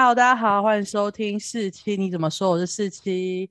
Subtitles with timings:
[0.00, 1.96] Hello，大家好，欢迎收听四期。
[1.96, 2.50] 你怎么说？
[2.50, 3.50] 我是四期。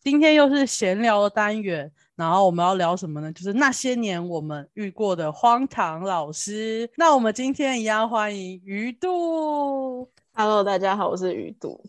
[0.00, 3.32] 今天又是闲聊的单元，然后我们要聊什么呢？
[3.32, 6.90] 就是那些年我们遇过的荒唐老师。
[6.96, 10.10] 那我们今天一样欢迎鱼肚。
[10.32, 11.80] Hello，大家好，我是鱼肚。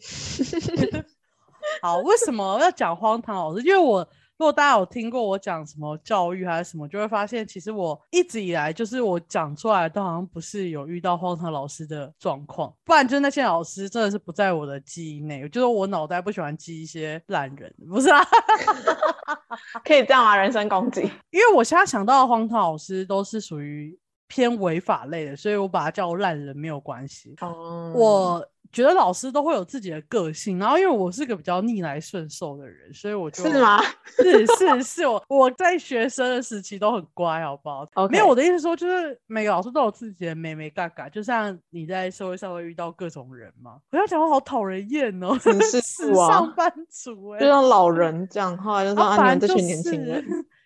[1.81, 3.63] 好，为什么要讲荒唐老师？
[3.65, 4.07] 因为我
[4.37, 18.21] 如果大家有听过我讲什么教育还是什么，就会发现其实我一直以来就是我讲出来都好像不是有遇到荒唐老师的状况，不然就是那些老师真的是不在我的记忆内，就是我脑袋不喜欢记一些烂人，不是啊？
[19.85, 20.35] 可以这样吗？
[20.35, 21.01] 人身攻击？
[21.31, 27.35] 因为我现在想到的荒唐老师都是属于偏违法类的，所以我把它叫烂人没有关系。
[27.39, 33.81] 哦我觉得老师都会有自己的个性，然后因为我是个比较逆来顺受的人，所以我就是吗？
[34.17, 43.77] 是是是，我我在学生的时期都很乖，好不好没有我的意思说，就是每个老师都有自己的美美嘎嘎，就像你在社会上会遇到各种人嘛。
[43.91, 50.25] 我要讲话好讨人厌哦，很世死故啊上班族哎、就像老人讲话，就说啊，你们这群年轻是人，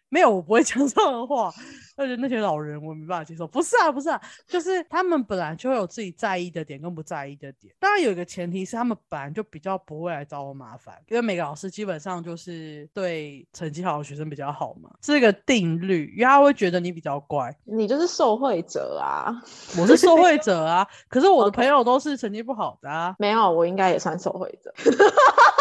[0.09, 1.53] 没有，我不会讲这样的话。
[1.95, 3.45] 而且那些老人我没办法接受。
[3.45, 7.73] 不是啊，不是啊，就是他们本来就会有自己在意的点跟不在意的点。
[7.77, 17.53] 当然有一个前提是他们本来就比较不会来找我麻烦，因为每个老师基本上就是对成绩好的学生比较好嘛，是一个定律，因为他会觉得你比较乖。
[17.65, 19.35] 你就是受惠者啊。
[19.77, 23.13] 我是受惠者啊，可是我的 朋友都是成绩不好的啊。
[23.19, 24.73] 没有，我应该也算受惠者。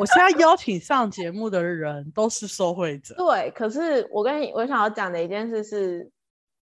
[0.00, 3.14] 我现在邀请上节目的人都是受惠者。
[3.16, 6.10] 对，可是我跟你我想要讲的一件事是，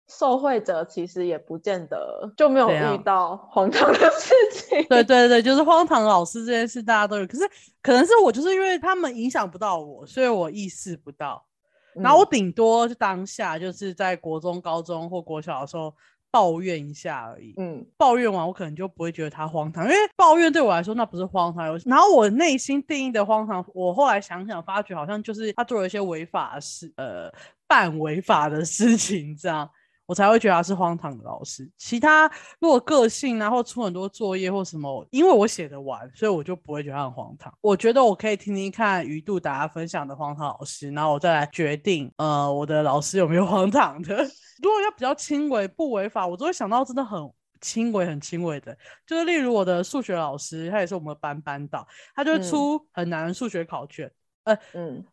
[0.09, 4.83] 受惠者其实也不见得就没有遇到荒唐的事情。
[4.89, 7.27] 对对对，就是荒唐老师这件事，大家都有。
[7.27, 7.49] 可是
[7.83, 11.47] 可能是我就是因为他们影响不到我，所以我意识不到。
[11.95, 15.95] 嗯，然后我顶多就当下就是在国中、高中或国小的时候
[16.31, 17.55] 抱怨一下而已。
[17.57, 21.67] 嗯抱怨完，我可能就不会觉得他荒唐，因为抱怨对我来说那不是荒唐。
[21.87, 27.33] 然后我内心定义的荒唐，我后来想想发觉，好像就是他做了一些违法事，呃，
[27.67, 29.69] 半违法的事情，这样
[30.09, 31.71] 我才会觉得他是荒唐的老师。
[31.77, 32.27] 其他
[32.59, 37.53] 如果个性啊，或出很多作业或什么，因为我写的完，所以我就不会觉得他很荒唐。
[37.61, 44.17] 我觉得我可以听听看鱼度大家分享的荒唐老师，然后我再来决定，呃，我的老师有没有荒唐的。
[44.63, 47.31] 如果要比较轻微不违法，我都会想到真的很
[47.61, 48.75] 轻微、很轻微的，
[49.07, 54.07] 就是例如我的数学老师，他也是我们的班班导，他就出很难的数学考卷。
[54.07, 54.13] 嗯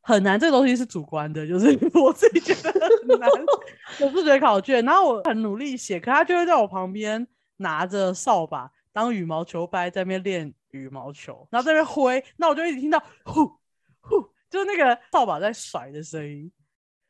[0.01, 1.67] 很难这个东西是主观的，就是
[1.99, 2.71] 我自己觉得
[3.07, 3.29] 很难
[3.99, 13.45] 我数学考卷，然后我很努力写，可他就会在我旁边拿着扫把当羽毛球拍在那边练羽毛球，然后在那边挥，那我就一直听到呼
[14.01, 16.51] 呼，就是那个扫把在甩的声音。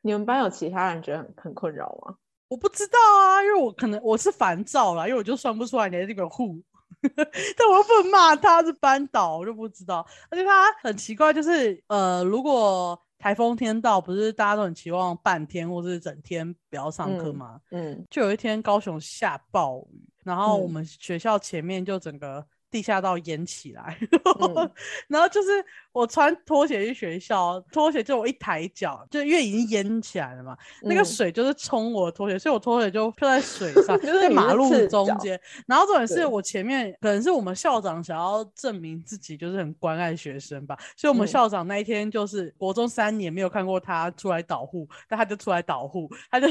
[0.02, 2.16] 你们班有其他人觉得很很困扰吗？
[2.48, 6.62] 我不知道啊，因为我可能我是烦躁啦，因为我就算不出来你的那个户，
[7.58, 10.06] 但我又不能骂他是班导，我就不知道。
[10.30, 17.62] 而且他很奇怪，就是呃，如果台风天到，不是大家都很期望半天或是整天不要上课嗯吗？
[17.72, 23.98] 嗯就有一天高雄下暴雨，然后我嗯们学校前面就整个地下道淹起来，
[24.42, 24.70] 嗯。
[25.08, 25.64] 然后就是
[25.94, 31.06] 我穿拖鞋去学校，拖鞋就我一抬脚，就因为已经淹起来了嘛，那个嗯。
[31.06, 35.40] 水就是冲我的拖鞋，所以我拖鞋就飘在水 上，就是在马路中间。
[35.66, 41.30] 然后重点是我前面可能是我们校长想要证明自己就是很关爱学生吧，所以我们嗯。
[41.30, 46.48] 校长那一天就是国中三年没有看过他出来导护，但他就出来导护，他就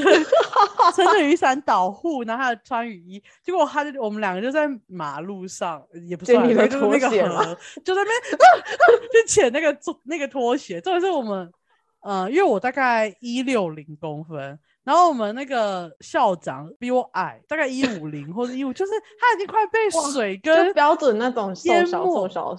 [0.91, 8.39] 撑着雨伞导护， 然后他穿雨衣，结果他就我们两个就在马路上，也不算捡你的就是那个河，就在那边
[9.11, 11.51] 就捡那个拖那个拖鞋，重点是我们，
[12.01, 22.13] 呃，因为我大概一六零公分，然后我们那个校长比我矮，大概一五零 或者一五，就是他已经快被水跟标准那种瘦淹小没。
[22.13, 22.55] 瘦小，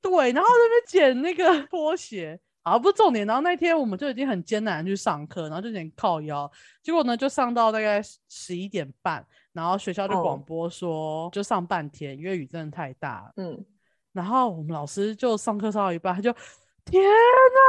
[0.00, 2.38] 对，然后在那边捡那个拖鞋。
[2.68, 3.26] 好，不是重点。
[3.26, 6.50] 然后那天我们就已经很艰难去上课，然后就有点靠腰。
[6.82, 13.32] 结果呢，就上到大概十一点半，然后学校就广哦播说，就上半天，因为雨真的太大了。
[13.36, 13.64] 嗯，
[14.12, 16.30] 然后我们老师就上课上到一半，他就
[16.84, 17.60] 天哪，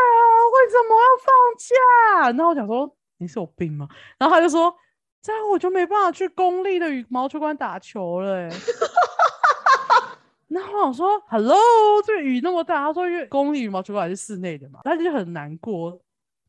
[0.54, 2.32] 为什么要放假？
[2.32, 3.88] 然后我想说你是有病吗？
[4.18, 4.76] 然后他就说
[5.22, 8.50] 这样我就没办法去公立的羽毛球馆打球了、欸。
[10.50, 11.56] 然后我说，Hello，
[12.06, 16.02] 这个雨那么大，他说因为公立羽毛球馆是室内的嘛，他就很难过。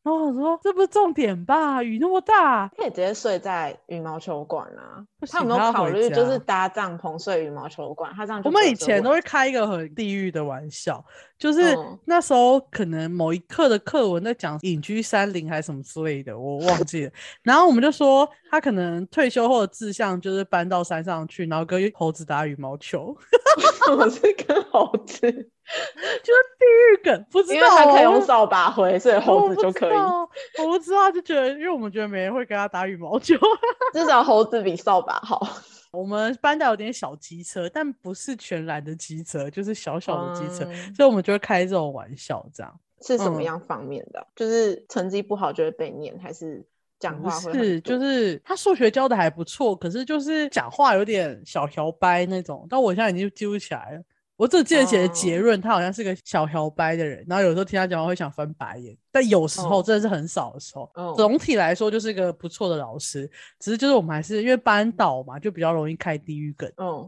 [0.03, 1.83] 然后我说这不是重点吧？
[1.83, 5.05] 雨那么大，可以直接睡在羽毛球馆啊。
[5.21, 8.11] 不他有没有考虑就是搭帐篷睡羽毛球馆？
[8.15, 11.03] 他这样我们以前都会开一个很地狱的玩笑，
[11.37, 17.11] 就是嗯那时候可能某一课的课文在讲隐居山林还是什么之类的，我忘记了。
[17.43, 23.15] 然后我们就说他可能退休后的志向就是搬到山上去，然后跟猴子打羽毛球，
[23.95, 29.93] 我是跟猴子， 就是地狱梗，不知道因为他可以用哦扫把挥，所以猴子就可以。
[29.93, 33.35] 我不知道，就觉得，因为我们觉得没人会跟他打羽毛球。
[33.93, 35.47] 至少猴子比扫把好。
[35.91, 42.79] 我们班导有点小机车，但不是全然的机车，就是小小的机车，嗯所以我们就会开这种玩笑，这样。
[43.01, 44.25] 是什么嗯样方面的？
[44.35, 46.63] 就是成绩不好就会被念，还是
[46.97, 52.65] 讲话会是，就是他数学教的还不错，可是就是讲话有点小摇掰那种。
[52.69, 54.03] 但我现在已经记不起来了。
[54.41, 60.89] 我只记得写的结哦论，他好像是个小摇掰的人，然后有时候听他讲话会想翻白眼，但有时候哦真的是很少的时候。
[60.95, 63.29] 哦总体来说就是一个不错的老师，
[63.59, 66.67] 只是就是我们还是因为班导嘛，就比较容易开地狱梗。
[66.77, 67.07] 嗯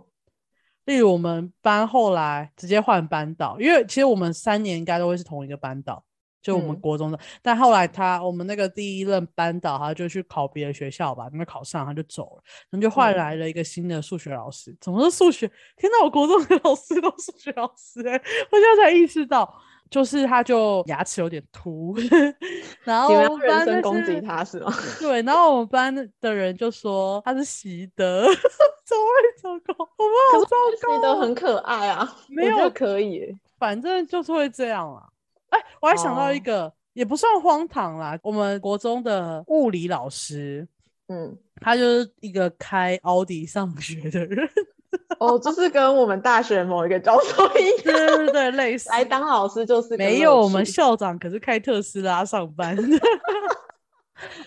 [0.85, 6.03] 例如我们班后来直接换班导，因为其实我们三年应该都会是同一个班导，
[6.43, 7.17] 就我们嗯国中的。
[7.41, 14.75] 但后来他我们那个第一任班导他就去考别的学校吧，没考上他就走了，然后就换嗯来了一个新的数学老师。
[14.79, 15.49] 怎么是数学？
[15.77, 19.51] 天哪，我国中的 老师都是数学老师哎、我现在才意识到。
[19.89, 21.95] 就是他就牙齿有点凸，
[22.83, 24.73] 然后班人身攻击他是吗？
[24.99, 29.87] 对，然后我们班的人就说他是习德，怎么会糟糕？
[29.97, 33.37] 我们好糟糕你哦、都很可爱啊，没有可以。
[33.59, 35.07] 反正就是会这样啦。
[35.53, 38.17] 哎、我还想到一哦个，也不算荒唐啦。
[38.23, 40.67] 我们国中的物理老师，
[41.07, 44.49] 嗯，他就是一个开奥迪上学的人，
[45.19, 48.89] 哦，就是跟我们大学某一个教授一样，对对对，类似。
[48.89, 52.75] 来当老师就是没有，我们校长可是开特斯拉上班。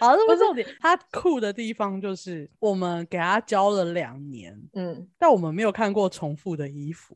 [0.01, 0.67] 好，这不是重点。
[0.81, 7.15] 他酷的地方就是我们给他教了两年，嗯，但我们没有看过重复的衣服。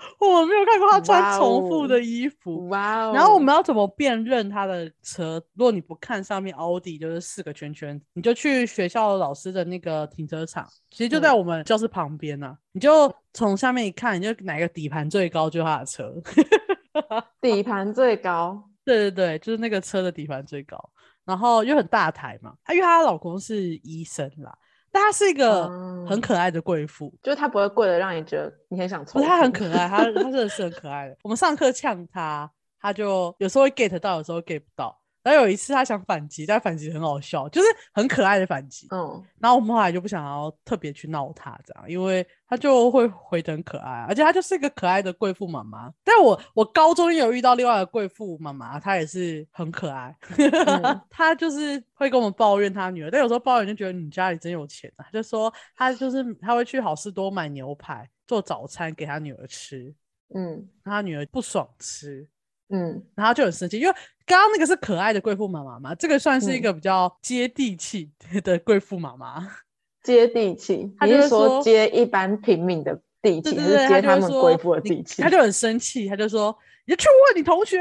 [0.18, 2.68] 我们没有看过他穿重复的哦衣服。
[2.68, 5.42] 哇哦，然后我们要怎么辨认他的车？
[5.54, 16.12] 如果你不看上面奥迪就是四个圈圈，你就去学校老师的那个停车场，其实就在嗯我们教室旁边呢、你就从下面一看，你就哪个底盘最高就是他的车。
[17.40, 20.76] 底盘最高，对对对，就是那个车的底盘最高，
[21.24, 22.54] 然后又很大台嘛。
[22.64, 24.52] 她因为她老公是医生啦，
[24.92, 25.68] 但她是一个
[26.08, 29.14] 很嗯可爱的贵妇，就是她不会贵的让你觉得你很想抽。
[29.14, 31.16] 不是她很可爱，她她真的是很可爱的。
[31.22, 32.50] 我们上课呛她，
[32.80, 34.99] 她就有时候会 get 到，有时候 get 不到。
[35.22, 38.86] 然后有一次他想反击，但反击很好笑，就是很可爱的反击。
[38.90, 45.92] 嗯，然后我们后来就不想要特别去闹他这样，因为他就会回得很可爱，而且他就是一个可爱的贵妇妈妈。
[46.02, 59.94] 但我我高中也有遇到另外的贵妇妈妈，她也是很可爱，嗯 她就是会跟我们抱怨她女儿，但有时候抱怨就觉得你家里真有钱啊，就说她就是她会去好事多买牛排做早餐给她女儿吃，
[60.34, 62.26] 嗯她女儿不爽吃，
[62.70, 63.92] 嗯然后就很生气，因为
[64.24, 68.10] 刚刚那个是可爱的贵妇妈妈嘛，这个算是一嗯个比较接地气
[68.42, 69.46] 的贵妇妈妈。
[70.02, 75.20] 接地气，他就是说说接一般平民的地气，还对对对，是接他们贵妇的你地气？
[75.20, 76.56] 他就很生气，他就说
[76.86, 77.76] ：“你去问你同学，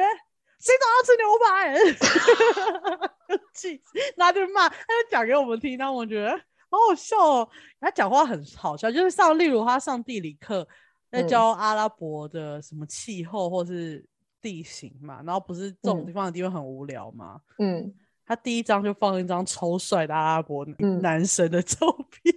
[0.60, 3.08] 谁早上吃牛排？”
[3.56, 7.50] 气死，然后他就骂，他就讲给我们听，让我们觉得好好笑哦。
[7.80, 10.68] 他讲话很好笑，就是上，例如他上地理课
[11.10, 14.04] 在嗯教阿拉伯的什么气候或是
[14.42, 17.40] 地形嘛，然后不是这种嗯地方的地方很无聊嘛？
[17.58, 17.94] 嗯，
[18.26, 21.78] 他第一张就放一张超帅的阿拉伯男嗯男生的照
[22.10, 22.36] 片，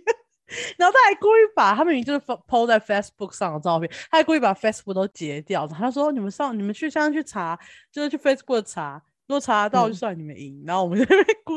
[0.76, 7.58] 然后他还故意把他明明就是 PO 在 Facebook 上的照片，他还故意把 Facebook 都截掉，他说你们上你们去现在去查，
[7.90, 9.02] 就是去 Facebook 查。
[9.32, 10.62] 如果查得到，就嗯算你们赢。
[10.66, 11.54] 然后我们就在那边鼓，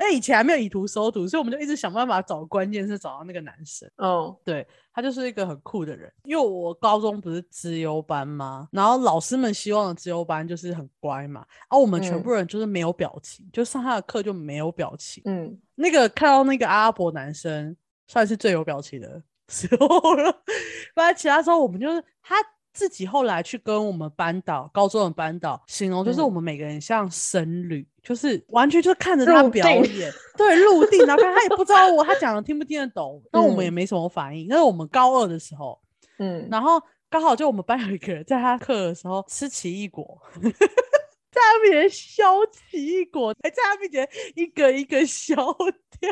[0.00, 3.88] 哎，以前还没有以图搜图，所以我们就一直想办法找关键是找到那个男生。
[3.98, 6.12] 哦，对他就是一个很酷的人。
[6.24, 8.66] 因为我高中不是资优班吗？
[8.72, 15.22] 然后老师们希望的资优班就是很乖嘛，而、我们全嗯部人就是没有表情，就上他的课就没有表情。
[15.26, 17.76] 嗯那个看到那个阿拉伯男生，
[18.08, 20.32] 算是最有表情的时候了。
[20.94, 22.34] 不然其他时候我们就是他
[22.76, 26.24] 自己后来去跟我们班导高中的班导形容，就是嗯。
[26.26, 33.72] 我们每个人像僧侣，就是完全就是看着他表演，对，入定，然后看他也不知道我他讲的听不听得懂，那我们也嗯。
[33.72, 34.46] 没什么反应。
[34.48, 35.80] 那是我们高二的时候，
[36.18, 36.78] 嗯，然后
[37.08, 46.10] 刚好就我们班有一个人在他课的时候吃奇异果， 在他面前削奇异果，还在他面前一个一个削掉，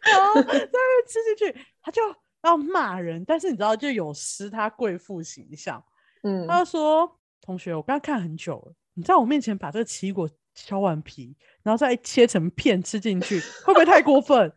[0.00, 0.68] 然后在那边
[1.08, 2.02] 吃进去，他就
[2.42, 5.82] 要骂人，但是你知道就有失他贵妇形象，
[6.22, 14.52] 嗯他就说：“同学，我刚刚看很久了，你在我面前把这个奇异果削完皮，然后再切成片吃进去，会不会太过分？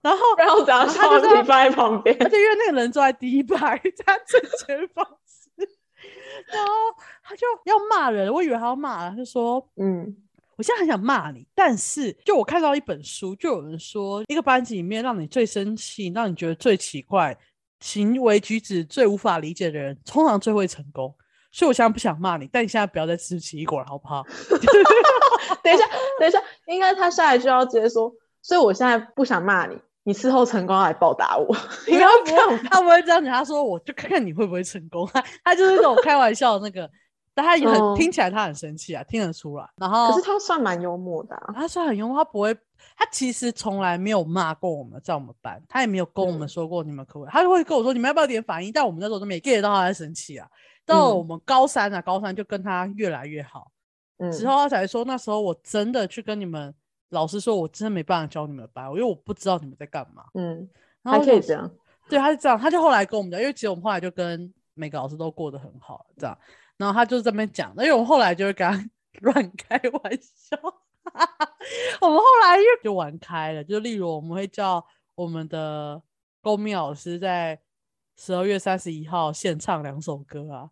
[0.00, 5.50] 然后然后这样他就这样小皮放在旁边，而且因为那个人坐在第一排，在 他正前方吃，
[6.52, 6.72] 然后
[7.24, 10.16] 他就要骂人，我以为他要骂，他就说嗯
[10.56, 17.36] 我现在很想骂你，但是就我看到一本书，就有人说，一个班级里面让你最生气、让你觉得最奇怪、
[17.80, 21.14] 行为举止最无法理解的人，通常最会成功。
[21.50, 24.22] 所以我现在不想骂你，但你现在不要再吃奇异果了，好不好？
[25.62, 25.84] 等一下，
[26.20, 31.56] 等一下，应该他下一句要直接说，所以我现在不想骂你，你事后成功要来报答我。
[31.88, 35.08] 应该要他不会这样子，他说我就看看你会不会成功。
[35.12, 36.88] 他他就是那种开玩笑的那个，
[37.34, 39.66] 但他也很、哦听起来他很生气啊，听得出来。
[39.76, 42.54] 然后可是他算蛮幽默的、啊，他虽然很幽默，他不会，
[42.96, 46.48] 他其实从来没有骂过我们，在我们班，他也没有跟我们嗯。
[46.48, 50.48] 说过你们可不可以，他就会跟我说你们要不要点反应，但我们那时候都没 get 到他在生气啊。
[50.84, 51.18] 到了嗯。
[51.18, 53.70] 我们高三啊，高三就跟他越来越好，
[54.18, 56.74] 嗯，之后他才说那时候我真的去跟你们
[57.10, 60.24] 老师说，我真的没办法教你们班，因为我不知道你们在干嘛。
[60.34, 60.68] 嗯，
[61.02, 61.70] 然后就还可以这样，
[62.08, 66.38] 对，他是这样，他就后来跟我们讲，因为其实我们后来就跟每个老师都过得很好，这样，
[66.76, 70.56] 然后他就这边讲，因为我们后来就会跟他 乱开玩笑，
[72.00, 74.84] 我们后来又就玩开了，就例如我们会叫
[75.14, 76.00] 我们的
[76.42, 77.58] 公民老师在
[78.16, 80.70] 十二月三十一号现唱两首歌啊。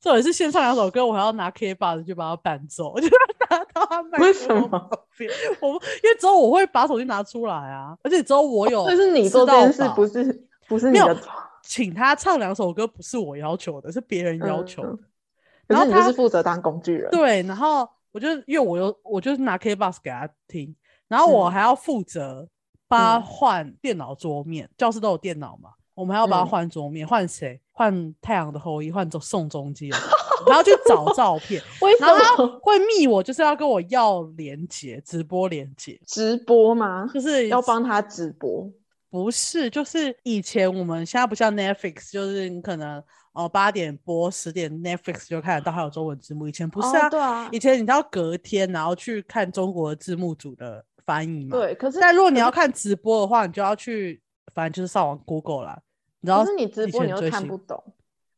[0.00, 3.12] 这也是现唱两首歌，我还要拿 K 把子去把它伴奏，我 就要
[3.48, 4.68] 拿到他麦为什么。
[5.60, 14.88] 我们因为只有我会把手机拿出来啊，而且只有我有但是你吃做这件事不是不是没有你的错，请他唱两首歌不是我要求的，是别人要求的。
[14.90, 14.98] 嗯
[15.66, 20.72] 然后他可是你就是负责当工具人，对，然后我就因为我有我就是拿 K box 给他听，
[21.08, 21.50] 然后我嗯。
[21.50, 22.48] 还要负责
[22.86, 23.22] 帮他嗯。
[23.22, 26.48] 换电脑桌面，教室都有电脑嘛，我们还要帮他嗯。
[26.48, 27.60] 换桌面，换谁？
[27.72, 29.98] 换太阳的后裔，换宋仲基的，
[30.46, 31.60] 然后去找照片，
[31.98, 37.10] 然后他会密我，就是要跟我要连接，直播连接，直播吗？
[37.12, 38.70] 就是要帮他直播，
[39.10, 43.02] 不是，就是以前我们现在不像 Netflix，就是你可能
[43.34, 46.48] 哦八点播，十点 Netflix 就看得到，还有中文字幕。
[46.48, 51.58] 以前不是啊，哦对啊以前你都要隔天，然后去看中国字幕组的翻译嘛。。
[51.58, 54.22] 对，可是但如果你要看直播的话，你就要去，
[54.54, 55.78] 反正就是上网 Google 啦。
[56.20, 57.82] 然后可是你直播你又看不懂，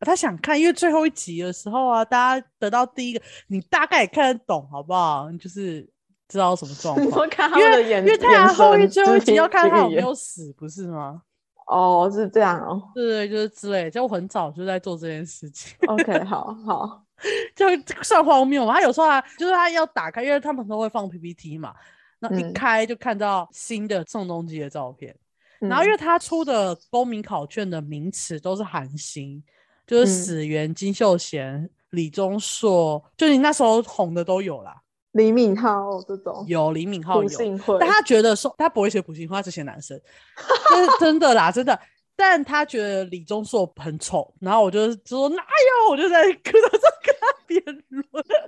[0.00, 5.30] 他想看，因为最后一集的时候啊，大家得到第一个，你大概也看得懂，好不好？
[5.38, 5.88] 就是
[6.26, 11.22] 知道什么状 你况因为因为太阳眼后裔神最后一集要看他有没有死，不是吗？
[11.66, 12.90] 哦，是这样哦。
[12.94, 17.04] 对对，就是之类，就我很早就在做这件事情，OK，好好，
[17.54, 17.66] 就
[18.02, 18.74] 算荒谬嘛。
[18.74, 21.74] 他有时候啊，就是他要打开，因为他们都会放 PPT 嘛，
[22.20, 22.52] 那一嗯。
[22.52, 25.14] 开就看到新的宋仲基的照片，
[25.58, 25.92] 然后因嗯。
[25.92, 29.42] 为他出的公民考卷的名词都是韩星，
[29.86, 30.06] 就是嗯。
[30.06, 34.76] 史源、金秀贤、李钟硕，就你那时候红的都有啦，
[35.16, 39.98] 李敏镐这种有李敏镐有，但他觉得说他不会写普信话，他只写男生，
[40.70, 41.78] 就是真的啦，真的。
[42.18, 48.04] 但他觉得李钟硕很丑，然后我就就说哪有，我就在课堂上跟他辩论。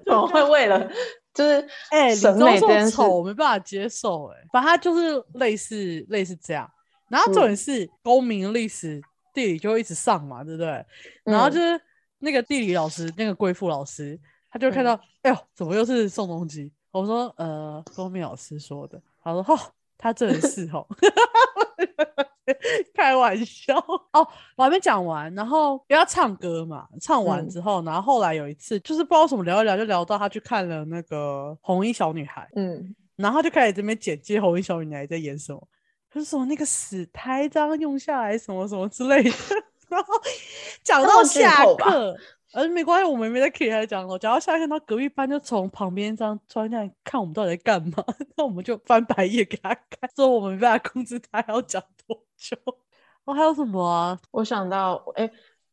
[0.06, 0.90] 怎 么会为了
[1.34, 6.66] 就是哎、李审钟硕丑，我没办法接受、哎，反正他就是类似类似这样。
[7.10, 9.02] 然后重嗯点是公民历史
[9.34, 10.84] 地理就会一直上嘛，对不对？
[11.24, 11.78] 然后嗯就是
[12.20, 14.18] 那个地理老师，那个贵妇老师，
[14.50, 16.72] 他就看嗯到，哎呦，怎么又是宋仲基？
[16.90, 19.00] 我说，呃，公明老师说的。
[19.22, 19.58] 他说，哦，
[19.96, 20.86] 他真的是哦，
[22.94, 23.76] 开玩笑
[24.12, 24.26] 哦，
[24.56, 25.32] 我还没讲完。
[25.34, 35.68] 然后因为要唱歌嘛，唱完嗯之后，然后后来有一次，就是不知道为什么聊一聊，就聊到他去看了那个红衣小女孩，嗯，然后他就开始这边简介红衣小女孩在演什么，
[36.10, 39.30] 他就说那个死胎这样用下来什么什么之类的，
[39.90, 40.14] 然后
[40.82, 42.16] 讲到下课，
[42.52, 48.02] 呃没关系，我们没在 K 还讲了，讲到下课，然后隔壁班就从旁边这样穿这样看我们到底在干嘛，
[48.36, 52.56] 那我们就翻白眼给他看，说我们没办法控制他要讲多久。
[53.24, 54.18] 哦，还有什么啊？
[54.30, 55.30] 我想到，哎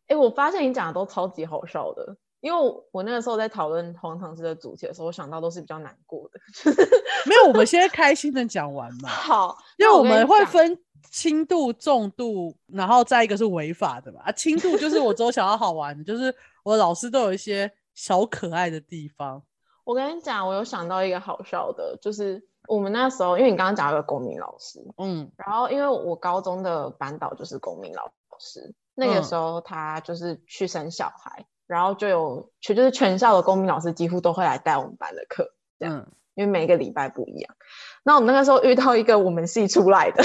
[0.08, 6.40] 哎，我发现你讲的都超级好笑的，因为我我那个时候在讨论荒唐诗的主题的时候，我想到都是比较难过的。
[7.26, 9.10] 没有，我们先开心的讲完嘛。
[9.10, 10.78] 好，因为我们会分
[11.10, 14.22] 轻度、重度，然后再一个是违法的嘛。
[14.26, 16.32] 啊，轻度就是我只有想要好玩的，就是
[16.64, 19.42] 我老师都有一些小可爱的地方。
[19.84, 37.56] 我跟你讲，我有想到一个好笑的，就是我们那时候，因为你刚刚讲到一个公民老师，嗯然后因为我高中的班导就是公民老师，那个嗯时候他就是去生小孩，然后就有全就是全校的公民老师几乎都会来带我们班的课，这样嗯，因为每一个礼拜不一样。
[38.04, 40.24] 那我们那个时候遇到一个我们系出来的，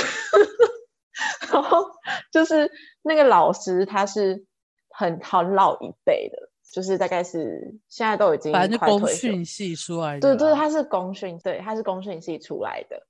[1.50, 1.86] 然后
[2.30, 2.70] 就是
[3.02, 4.44] 那个老师他是
[4.88, 13.06] 很很老一辈的，就是大概是现在都已经反正就公训系出来的对对，他是公训，对，他是公训系出来的。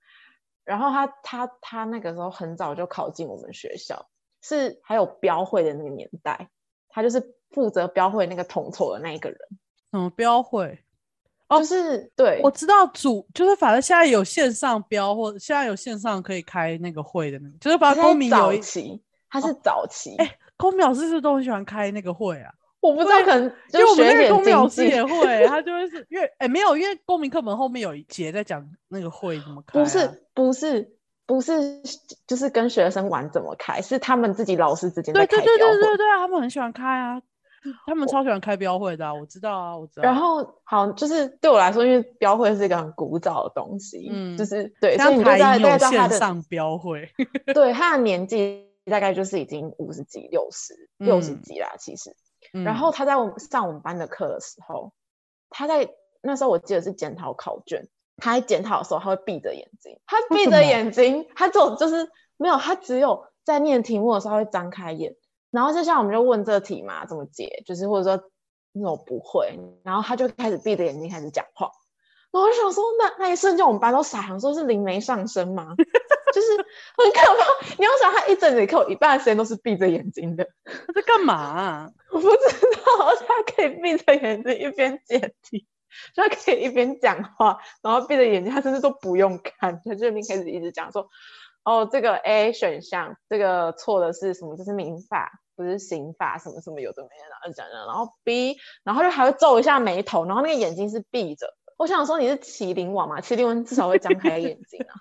[0.63, 4.09] 然后他他他那个时候很早就考进我们学校，
[4.41, 6.49] 是还有标会的那个年代，
[6.91, 9.39] 他就是负责标会那个统筹的那一个人，
[9.91, 10.79] 什么标会？
[11.49, 22.55] 哦就是对我知道主就是反正现在有线上标，或者现在有线上可以开那个会的那个，就是把公民有早一期，他是早期，哎公民老师是不是都很喜欢开那个会啊？
[22.81, 31.83] 我不知道，可能因为我们那个公民老师也会， 他就会是因为哎、没有，因为公民课本后面有一节在讲那个会怎么开、啊，不是不是不是，
[32.27, 35.59] 就是跟学生玩怎么开，是他们自己老师之间在对对对。
[35.59, 37.21] 对对对啊，他们很喜欢开啊，
[37.87, 40.03] 他们超喜欢开标会的、啊，我知道啊，我知道。
[40.03, 47.09] 然后好，就是对我来说，因为标会是一个很古早的东西，嗯就是对，所以像他的线上标会，
[47.55, 52.11] 对他的年纪大概就是已经五十几、六十、六十嗯几啦，其实。
[52.11, 54.93] 嗯然后他在我们上我们班的课的时候，
[55.51, 55.89] 他在
[56.23, 57.87] 那时候我记得是检讨考卷，
[58.17, 65.15] 他在检讨的时候他会闭着眼睛，他闭着眼睛，他只有就是没有，他只有在念题目的时候他会张开眼，
[65.51, 68.25] 然后就像我们就问这题嘛，怎么解，就是或者说
[68.73, 71.71] 那种不会，然后他就开始闭着眼睛开始讲话。
[72.33, 75.75] 然后我就想说，那那一瞬间我们班都傻，想说是灵媒上身吗？
[76.33, 77.75] 就是很可怕。
[77.77, 85.67] 你要想，他一整节课有一半的时间都是闭着眼睛的，他在干嘛啊、 我不知道，而且他可以闭着眼睛一边解题，
[86.15, 91.09] 就他可以一边讲话，然后闭着眼睛，他甚至都不用看，他就那边开始一直讲说，
[91.71, 94.57] 哦，这个 A 选项，这个错的是什么？
[94.57, 101.55] 这是民法，不是刑法，什么什么有的没的，然后讲讲，然后 B，然后就还会皱一下眉头，然后那个眼睛是闭着。
[101.77, 103.21] 我想说你是麒麟王嘛？
[103.21, 104.95] 麒麟王至少会张开眼睛啊。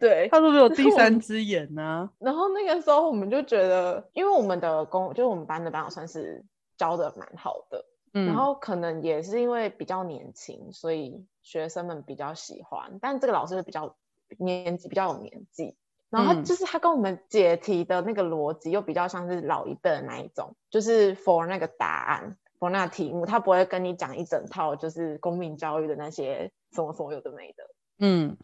[0.00, 6.44] 对，他是不是有第三只眼呢、然后那个时候我们就觉得，因为我们的工，就是我们班的班长算是
[6.76, 12.98] 教的蛮好的，嗯，然后可能也是因为比较年轻，所以学生们比较喜欢。
[13.00, 13.96] 但这个老师比较
[14.36, 15.76] 年纪比较有年纪，
[16.14, 27.64] 然后就是他跟我们解题的那个逻辑又比较像是老一辈的那一种，就是 for 那个答案，for 那个题目，他不会跟你讲一整套就是公民教育的那些什么什么有的没的，
[27.98, 28.36] 嗯，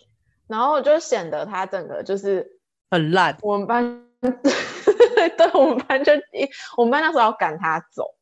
[0.48, 2.58] 然后就显得他整个就是
[2.90, 8.14] 很烂，我们班， 对我们班就一，我们班那时候要赶他走，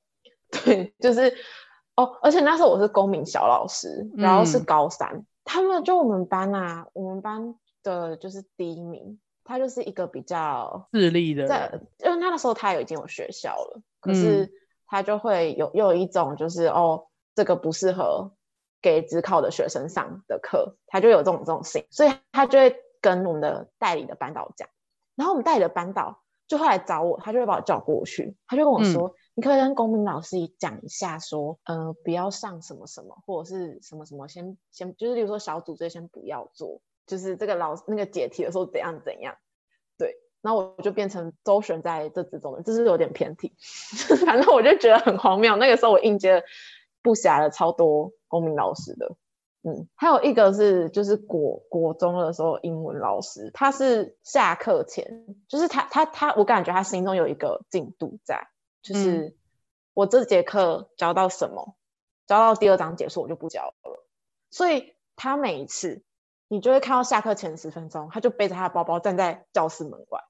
[0.51, 1.35] 对，就是
[1.97, 4.65] 哦，而且那时候我是公民小老师，然后是嗯。
[4.65, 14.15] 高三，他们就我们班啊，我们班的就是第一名，他就是一个比较智力的在人，，因为那个时候他有已经有学校了，可嗯。
[14.15, 14.53] 是
[14.91, 18.33] 他就会有又有一种就是哦，这个不适合
[18.81, 24.67] 给只考的学生上的课，他就有这种这种性，所以他就会跟我们的代理的班导讲，
[25.15, 39.37] 然后我们代理的班导就会来找我，他就会把我叫过去，他就跟我嗯说，你可以跟公民老师讲一下说，呃，不要上什么什么，或者是什么什么先先就是比如说小组这些先不要做，就是这个老那个解题的时候怎样怎样。
[40.40, 43.57] 然后我就变成周旋在这之中的，这是有点偏题。
[44.25, 45.57] 反正我就觉得很荒谬。
[45.57, 46.42] 那个时候我应接了
[47.03, 49.16] 不暇了超多公民老师的，
[49.62, 58.47] 嗯，还有一个是就是国国中的时候英文老师，他是下课前，就是他他他，我感觉他心中有一个进度在，
[58.81, 59.37] 就是
[59.92, 61.75] 我这节课教到什么，
[62.29, 64.07] 教到第二章结束我就不教了，
[64.51, 66.05] 所以他每一次。
[66.49, 70.21] 你就会看到下课前十分钟，他就背着他的包包站在教室门外，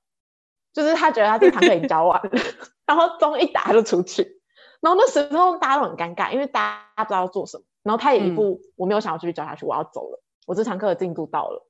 [0.73, 2.31] 就是他觉得他这堂课已经教完了，
[2.87, 4.41] 然后钟一打他就出去，
[4.81, 11.67] 然后那时候大家都很尴尬，因为大家不知道要做什么，然后他也一步、我没有想要继续教下去，我要走了，我这堂课的进度到了，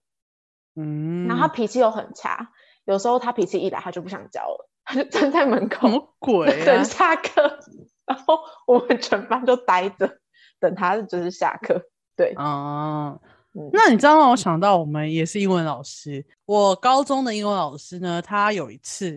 [0.76, 2.50] 嗯，然后他脾气又很差，
[2.84, 6.82] 有时候他脾气一来他就不想教了，他就站在门口什么鬼 等啊？
[6.84, 7.58] 下课，
[8.06, 10.18] 然后我们全班就待着
[10.58, 11.82] 等他就是下课，
[12.16, 13.30] 对，哦、嗯
[13.72, 16.24] 那你这样让我想到，我们也是英文老师。
[16.44, 19.08] 我高中的英文老师呢，他有一次，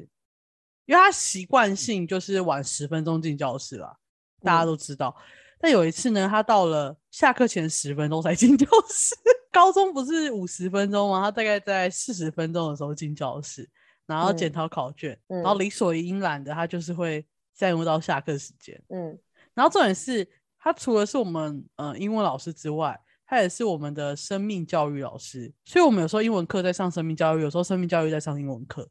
[0.86, 3.96] 因为他习惯性就是晚十分钟进教室啦，
[4.42, 5.16] 大家嗯都知道。
[5.60, 9.16] 但有一次呢，他到了下课前十分钟才进教室。
[9.52, 11.22] 高中不是五十分钟吗？
[11.22, 13.70] 他大概在四十分钟的时候进教室，
[14.06, 18.82] 然后检嗯讨考卷，然后嗯理所应然的，他就是会占用到下课时间。
[18.90, 19.20] 嗯
[19.54, 20.28] 然后重点是，
[20.58, 22.98] 他除了是我们呃英文老师之外，
[23.32, 25.50] 他也是我们的生命教育老师。
[25.64, 28.86] 所以我们有时候英文课在上生命教育，有时候生命教育在上英文课。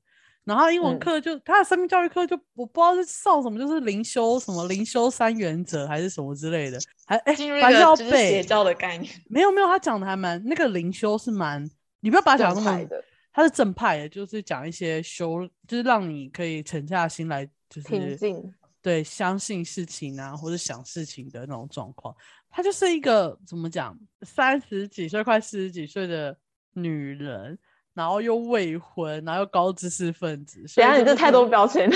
[0.45, 8.43] 然后英文嗯课就、他的生命教育课就我不知道是上什么，就是灵修什么灵修三原则还是什么之类的，还哎进入一反正要个就是邪。
[8.43, 12.89] 教的概念，没有没有，他讲的还蛮那个灵修是蛮，你不要把它讲那么
[13.35, 22.17] 他是正派的，就是讲一些修，就是让你可以沉下心来，就是平静，对相信事情啊，或者想事情的那种状况。
[22.51, 26.37] 她就是一个怎么讲，三十几岁快四十几岁的
[26.75, 27.59] 女人，
[27.95, 30.59] 然后又未婚，然后又高知识分子。
[30.77, 31.91] 等下你这太多标签，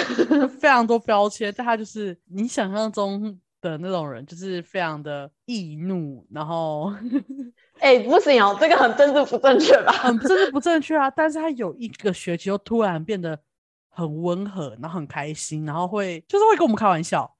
[0.60, 1.52] 非常多标签。
[1.56, 6.92] 但她就是你想象中的那种人，就是非常的易怒，然后。
[7.80, 9.92] 哎，不行哦，这个很政治不正确吧？
[9.92, 11.10] 很政治不正确啊！
[11.14, 13.36] 但是他有一个学期又突然变得
[13.88, 17.33] 很温和，然后很开心，然后会就是会跟我们开玩笑，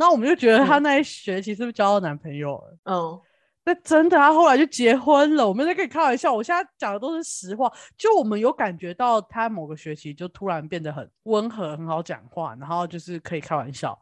[0.00, 2.78] 然后我们就觉得他那一学期是不是交到男朋友了？
[2.84, 3.20] 嗯，
[3.66, 5.46] 那真的，他后来就结婚了。
[5.46, 7.70] 我们在跟你开玩笑，我现在讲的都是实话。
[7.98, 13.96] 就我们有感觉到他某个学期就突然变得很温和，很好讲话，然后就是可以开玩笑。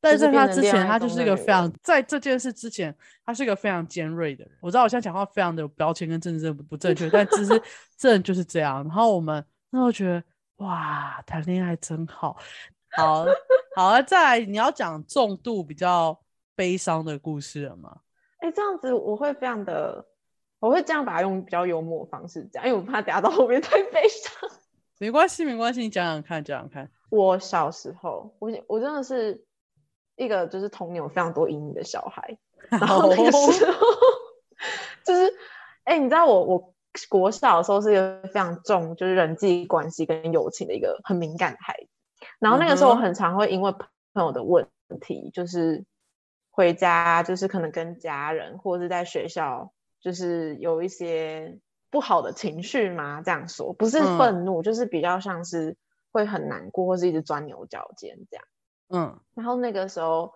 [0.00, 2.92] 但是在他之前，他就是一个非常在这件事之前，
[3.24, 4.52] 他是一个非常尖锐的人。
[4.60, 7.62] 我知道我现在讲话非常的有标签跟政治不不正确，但其实
[7.96, 8.82] 这就是这样。
[8.82, 10.22] 然后我们那时候觉得，
[10.56, 12.36] 哇，谈恋爱真好，
[12.96, 13.24] 好
[13.74, 14.02] 好啊！
[14.02, 16.18] 再来，你要讲重度比较
[16.54, 17.98] 悲伤的故事了吗？
[18.38, 20.06] 哎，这样子我会非常的，
[20.58, 24.32] 我会这样把它用比较幽默的方式讲，因为我怕等下到后面太悲伤。
[24.98, 26.90] 没关系，没关系，你讲讲看，讲讲看。
[27.10, 29.44] 我小时候，我我真的是。
[30.18, 32.38] 一个就是童年有非常多阴影的小孩，
[32.72, 33.86] 然后那个时候
[35.04, 35.30] 就是，
[35.84, 36.74] 哎，你知道我我
[37.10, 41.90] 国小的时候是一个非常重就是人际关系跟友情的一个很敏感的孩子，
[42.38, 43.72] 然后那个时候我很常会因为
[44.12, 44.68] 朋友的问
[45.00, 45.84] 题，就是
[46.50, 51.58] 回家就是可能跟家人或者是在学校就是有一些
[51.90, 55.76] 不好的情绪嘛，这样说不是愤怒，就是比较像是
[56.12, 58.44] 会很难过或是一直钻牛角尖这样。
[58.88, 60.32] 嗯，然后那个时候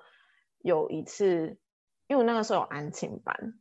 [0.59, 1.57] 有一次，
[2.09, 3.55] 因为我那个时候有安庆班，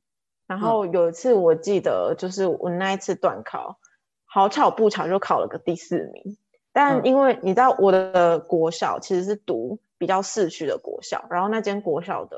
[0.47, 3.79] 然后有一次我记得就是我那一次段考，
[4.25, 6.37] 好巧不巧就考了个第四名。
[6.79, 12.37] 但因为你知道我的国小其实是读比较市区的国小，然后那间国小的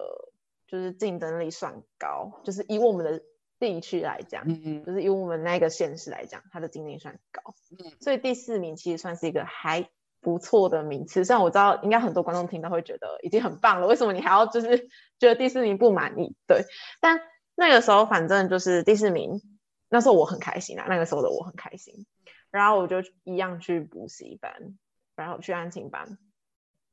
[0.65, 3.21] 就是竞争力算高，就是以我们的
[3.59, 9.87] 地区来讲，嗯嗯，就是以我们那个县市来讲，它的竞争力算高，嗯，所以第四名其实算是一个还。
[10.23, 16.35] 不错的名次，虽然我知道应该很多观众听到会觉得已经很棒了，为什么你还要就是觉得第四名不满意？
[16.45, 16.63] 对，
[16.99, 17.19] 但
[17.55, 19.41] 那个时候反正就是第四名，
[19.89, 22.05] 那时候我很开心啊，那个时候的我很开心，
[22.51, 24.77] 然后我就一样去补习班，
[25.15, 26.17] 然后去安庆班，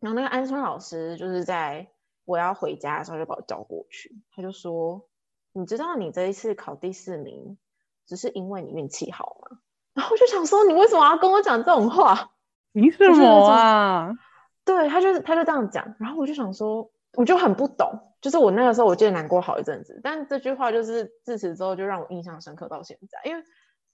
[0.01, 1.89] 然后那个安春老师就是在
[2.25, 5.09] 我要回家的时候就把我叫过去，他就说
[5.53, 7.59] ：“你知道你这一次考第四名，
[8.07, 9.59] 只是因为你运气好吗？”
[9.95, 12.31] 然后我就想说：“你为什么要跟我讲这种话？”
[12.75, 14.13] 凭什么啊？
[14.65, 17.91] 对他就是他就这样讲，然后我就想说，我就很不懂，
[18.21, 23.43] 就是我那个时候我记得难过好一阵子，但这句话就是自此之后就让我印象深刻到现在，因为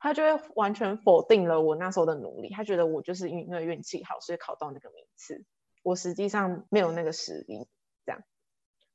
[0.05, 5.47] 他就会完全否定了我那时候的努力，他觉得我就是因为运气好，所以考到那个名次，
[5.83, 7.67] 我实际上没有那个实力
[8.05, 8.21] 这样。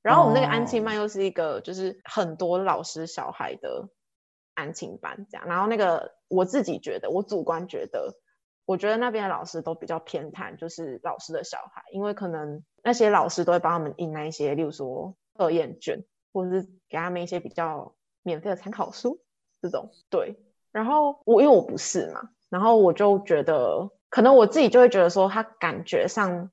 [0.04, 3.90] 然后我们那个安庆班又是一个就是很多老师小孩的
[4.54, 8.14] 安庆班这样，然后那个我自己觉得，我主观觉得。
[8.66, 19.24] 我觉得那边的老师都比较偏袒，就是老师的小孩，因为可能那些老师都会帮他们印那一些，例如说测验卷，或者是给他们一些比较免费的参考书
[19.60, 19.90] 这种。
[20.12, 20.36] 对，
[20.72, 26.50] 然后我因为我不是嘛，然后我就觉得，可能我自己就会觉得说，他感觉上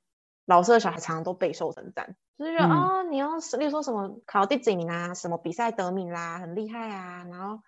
[0.47, 7.61] 老师的小孩常常都备受称赞，就是觉得啊，你要例如说什么考第几名啊，什么比赛得名啦，很厉害啊，然后。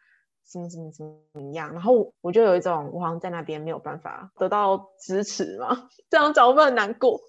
[0.51, 1.71] 什么什么什么样？
[1.75, 7.21] 然后我就有一种，我好像在那边没有办法得到支持嘛，这样讲会很难过。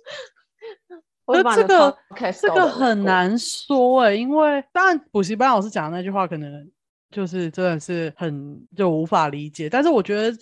[1.28, 1.98] 这个
[2.42, 6.72] 这个很难说哎，因为当然补习班老师讲的那句话，可能
[7.10, 9.70] 就是真的是很就无法理解。
[9.70, 10.38] 但是我觉得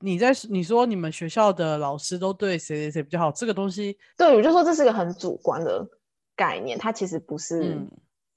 [0.00, 5.86] 你在你说你们学校的老师都对谁谁谁比较好，这个东西，对我就说这是个很主观的
[6.36, 7.78] 概念，它其实不是。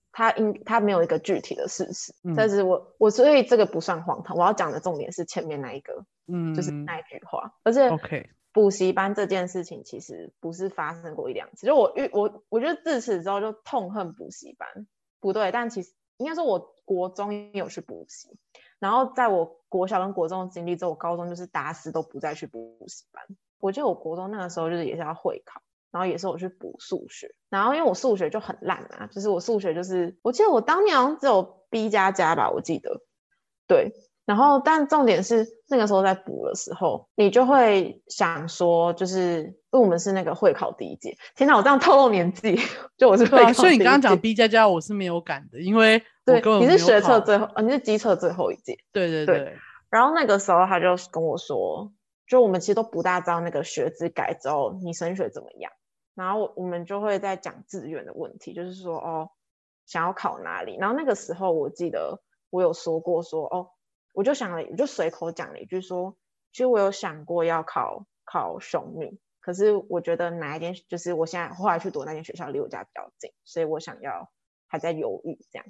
[0.10, 4.36] 它应它没有一个具体的事实，但是我我所以这个不算荒唐。
[4.36, 5.94] 我要讲的重点是前面那一个，
[6.26, 7.54] 嗯，就是那一句话。
[7.62, 14.88] 而且 OK 补习班这件事情其实不是发生过一两次，就我遇我我觉得自此之后就痛恨补习班，
[15.20, 18.30] 不对，但其实应该说我国中也有去补习，
[18.80, 23.24] 然后在我国小跟国中的经历之后，我高中就是打死都不再去补习班。
[23.60, 25.62] 我记得我国中那个时候就是也是要会考。
[25.90, 33.02] 然后也是我去补数学，然后因为我数学就很烂啊，就是我数学就是，我记得我当年好像只有 B 加加吧，我记得，
[33.68, 33.94] 对。
[34.28, 42.60] 然后但重点是那个时候在补的时候，你就会想说，就是因为我们是那个会考第一届，天哪，我这样透露年纪，
[42.98, 43.54] 就我是会考。
[43.54, 49.58] 所以你刚刚讲 B 加加，我是没有感的，因为 对，你是学测最后，你是机测最后一届，对对对。
[49.90, 51.94] 然后那个时候他就跟我说，
[52.28, 55.72] 就我们其实都不大知道那个学制改之后，你升学怎么样。
[56.16, 59.30] 然后我们就会在讲志愿的问题，就是说哦，
[59.86, 60.76] 想要考哪里。
[60.78, 63.70] 然后那个时候我记得我有说过说哦，
[64.18, 66.18] 我就想了，我就随口讲了一句说，
[66.52, 74.32] 其实我有想过要考考雄女，可是我觉得哪一间就是我现在后来去读那间学校离我家比较近，所以我想要
[74.66, 75.66] 还在犹豫这样。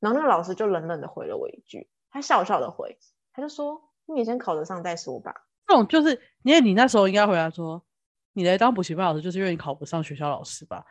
[0.00, 2.98] 然后那个老师就冷冷的回了我一句，他笑笑的回，
[3.32, 3.80] 他就说
[4.12, 7.84] ：“你先考得上再说吧。”这种就是因为你那时候应该回答说，
[8.32, 10.84] 你来当补习班老师就是因为你考不上学校老师吧？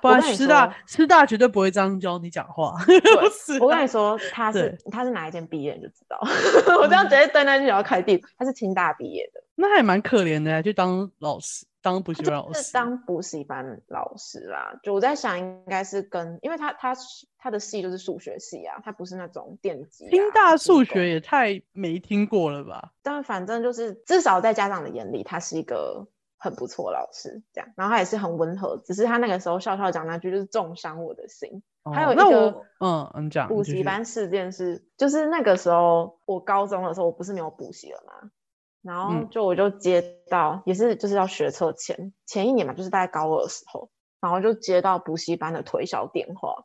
[0.00, 2.74] 不然师大师大绝对不会这样教你讲话。
[3.60, 6.18] 我跟你说，他是他是哪一间毕业你就知道。
[6.80, 11.66] 我这样直接对那间学校开地，他是清大毕业的，那还蛮可怜的，就当老师。
[11.80, 14.76] 当补习班老师，当补习班老师啦。
[14.82, 16.92] 就我在想，应该是跟，因为他他
[17.38, 20.10] 他的系就是数学系啊，他不是那种电机。
[20.10, 22.90] 清大数学也太没听过了吧？
[23.00, 26.04] 但反正就是至少在家长的眼里，他是一个
[26.38, 27.70] 很不错老师，这样。
[27.76, 31.62] 然后他也是很温和，只是他那个时候笑笑讲那句，就是重伤我的心。
[31.92, 38.30] 还有一个，嗯，你讲补习班事件是，就是那个时候我高中的时候，我不是没有补习了吗？
[38.82, 46.64] 然后就我就接到，也是就是要学车前前一年嘛，就是大概高二的时候，然后就接到补习班的推销电话，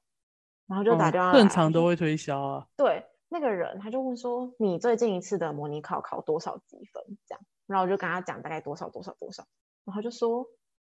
[0.68, 2.68] 然后就打电话，正常都会推销啊。
[2.78, 7.18] 对，那个人他就问说，你最近一次的模拟考考多少积分？
[7.28, 9.45] 这样，然后我就跟他讲大概多少多少多少，
[9.86, 10.47] 然后就说，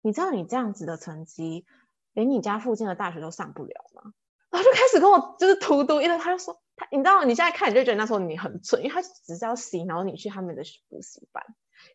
[0.01, 1.65] 你知道你这样子的成绩，
[2.13, 4.13] 连你家附近的大学都上不了吗？
[4.49, 11.43] 然后就开始跟我就是荼毒，因为他就说他，你知道你现在看你就觉得那时候你很蠢，因为他只是要洗脑你去他们的补习班，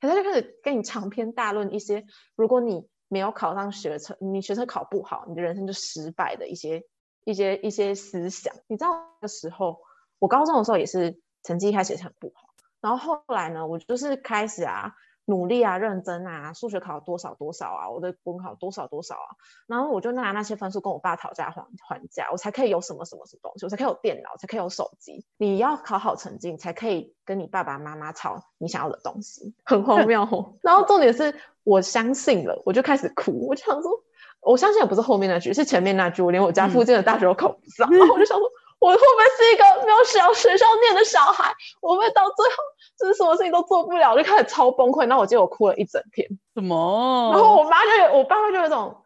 [0.01, 2.05] 可他就开始跟你长篇大论一些，
[2.37, 6.83] 如果你没有考上学成，你学车考不好，你的人生就失败的一些
[7.25, 8.55] 一些一些思想。
[8.69, 9.81] 你知道那时候
[10.19, 12.42] 我高中的时候也是成绩一开始也是很不好，
[12.83, 14.93] 然后后来呢，我就是开始啊。
[15.25, 19.31] 努力啊，认真啊，数学考多少多少啊，我的文考多少多少啊，
[19.69, 25.25] 然后我就拿那些分数跟我爸讨价还还价，我才可以有什么什么什么东西，我才可以有电脑，才可以有手机。
[25.37, 30.59] 你要考好成绩，你才可以跟你爸爸妈妈吵你想要的东西， 很荒谬。
[30.61, 33.93] 然后重点是我相信了，我就开始哭，我就想说，
[34.41, 38.51] 我相信也不是后面那句，是前面那句，我连我家附近的大学都考不上， 然后我就想说。
[38.83, 41.55] 我会不会是一个没有小学校念的小孩？
[41.81, 42.55] 我会到最后
[42.99, 45.07] 就是什么事情都做不了，就开始超崩溃。
[45.07, 46.29] 然后我记得我哭了一整天。
[46.55, 47.31] 什么？
[47.33, 49.05] 然后我妈就有，我爸爸就有一种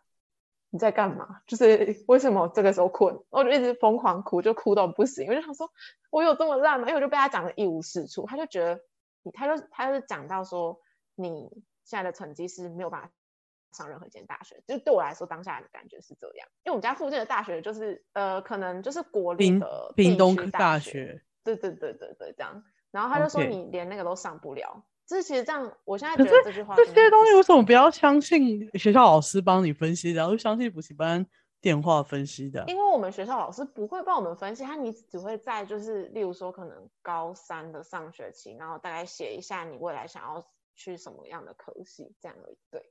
[0.70, 1.42] 你在干嘛？
[1.46, 3.20] 就是为什么这个时候困？
[3.28, 5.28] 我就一直疯狂哭，就哭到不行。
[5.28, 5.70] 我就想说，
[6.08, 6.88] 我有这么烂吗？
[6.88, 8.24] 因为我就被他讲的一无是处。
[8.26, 8.80] 他就觉得
[9.24, 10.80] 你，他就他就讲到说，
[11.14, 11.50] 你
[11.84, 13.10] 现在的成绩是没有办法。
[13.76, 16.48] 上任何一间大学，就对我来说，当下的感觉是这样。
[16.64, 21.22] 因为我们家附近的大学就是，呃，可能就是国立的屏东大学。
[21.44, 22.64] 对对对对对，这样。
[22.90, 24.84] 然后他就说你连那个都上不了。
[25.06, 31.24] 这其实这样，我现在觉得这句话，这些东西为什么不要相信学校老师帮你分析，然后相信补习班
[31.60, 32.64] 电话分析的？
[32.66, 42.58] 因为我们学校老师不会帮我们分析，他你只会在就是，例如说可能高三的上学期，然后大概写一下你未来想要去什么样的科系，这样而已。
[42.72, 42.82] 对。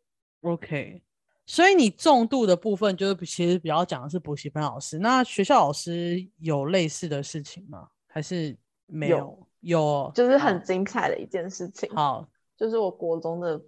[0.45, 1.01] OK，
[1.45, 4.99] 所以你重度的部分就是其实比较讲的是补习班老师。
[4.99, 7.89] 那学校老师有类似的事情吗？
[8.07, 8.55] 还是
[8.85, 9.47] 没有？
[9.61, 11.89] 有，就是很精彩的一件事情。
[11.95, 13.59] 好，就是我国中的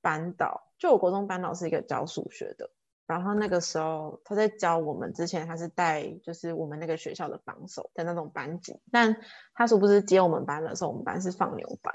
[0.00, 2.68] 班导，就我国中班导是一个教数学的。
[3.06, 8.80] 然后那个时候他在教我们之前，他是带就是我们那个学校的榜首的那种班级。
[8.90, 9.16] 但
[9.54, 11.94] 他说不是接我们班的时候，我们班是放牛班。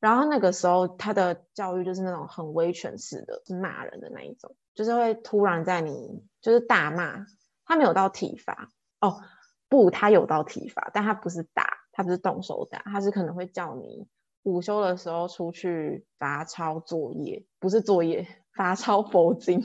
[0.00, 7.26] 然后那个时候，他的教育就是那种很威权式的，是骂人的那一种，就是会突然在你就是大骂，
[7.64, 8.68] 他没有到体罚
[9.00, 9.20] 哦，
[9.68, 14.06] 不，他有到体罚，但他不是打，他不是动手打，他是可能会叫你
[14.44, 19.60] 午休的时候出去罚抄作业，不是作业，罚抄佛经，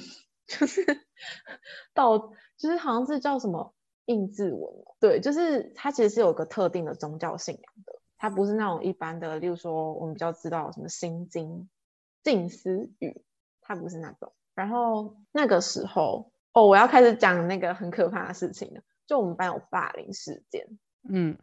[0.47, 0.83] 就是
[1.93, 2.17] 到
[2.57, 7.99] 就是好像是叫什么印字文，对，就是他其实是有个特定的宗教信仰的。
[8.23, 11.67] 它不是那种一般的，例如说我们比较知道什么心经、
[12.23, 13.21] 静思语，
[13.59, 14.31] 它不是那种。
[14.55, 20.65] 然后那个时候，哦，我要开始讲那个很可怕的事情了，就我们班有霸凌事件。
[21.09, 21.37] 嗯，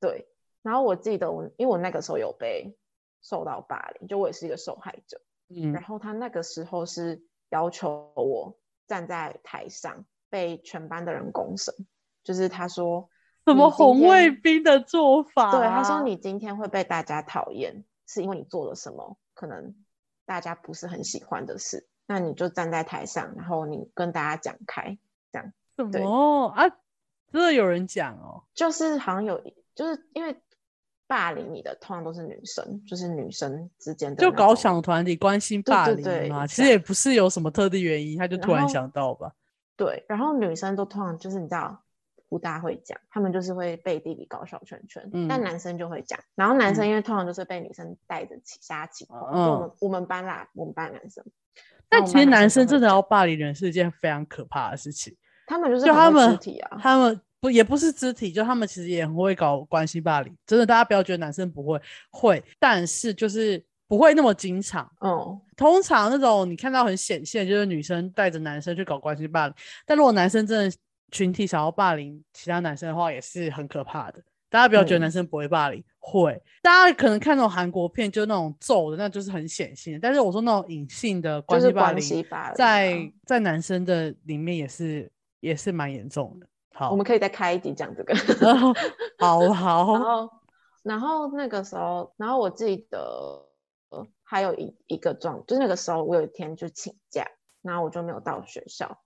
[0.00, 0.26] 对。
[0.62, 2.74] 然后我记得我，因为我那个时候有被
[3.20, 5.20] 受到霸凌，就我也是一个受害者。
[5.48, 5.74] 嗯。
[5.74, 11.74] 然后他那个时候是要求我站在台上被全班的人公审，
[12.24, 13.10] 就是他说。
[13.46, 15.50] 什么红卫兵的做法？
[15.50, 19.74] 对，他说你今天会被大家讨厌，是因为你做了什么可能
[20.24, 21.86] 大家不是很喜欢的事。
[22.06, 24.98] 那你就站在台上，然后你跟大家讲开，
[25.32, 25.52] 这样。
[25.76, 26.68] 什么啊？
[27.32, 28.42] 真的有人讲哦？
[28.54, 29.42] 就是好像有，
[29.74, 30.36] 就是因为
[31.06, 39.32] 霸凌你的通常都是女生，就是女生之间的就搞那种小团体关心霸凌嘛，其这实也不是有什么特定原因，他就突然想到吧。
[39.76, 41.82] 对，然后女生都通常就是你知道
[42.32, 46.18] 不大会讲，他们就是会背地里搞小圈圈，但嗯男生就会讲。
[46.34, 51.22] 然后男生嗯因为通常就是被女生带着起瞎起哄，就我嗯们我们班啦，我们班男生。
[51.90, 55.14] 但其实男生真的要霸凌人是一件非常可怕的事情，
[55.46, 60.34] 他们就是就他们肢体啊，他们不也不是肢体，就他们其实也很会搞关系霸凌。
[60.46, 61.78] 真的，大家不要觉得男生不会，
[62.10, 64.90] 会，但是就是不会那么经常。
[65.00, 70.76] 嗯，通常那种你看到很显现，就是女生带着男生去搞关系霸凌，但如果男生真的
[71.12, 74.20] 群体想要霸凌其他男生的话，也是很可怕的。
[74.50, 76.42] 大家不要觉得嗯男生不会霸凌，会。
[76.60, 79.98] 大家可能看那种韩国片，就那种揍的，那就是很显性的。
[79.98, 82.54] 但是我说那种隐性的关关系霸凌，霸凌啊。
[82.54, 86.46] 在在男生的里面也是也是蛮严重的。
[86.74, 88.14] 好，我们可以再开一集讲这个。
[88.40, 88.74] 然后
[89.18, 90.30] 好然好，后，
[90.82, 92.98] 然后那个时候，然后我记得
[93.88, 97.26] 呃还有一一个状，就是那个时候我有一天就请假，
[97.62, 99.01] 然后我就没有到学校。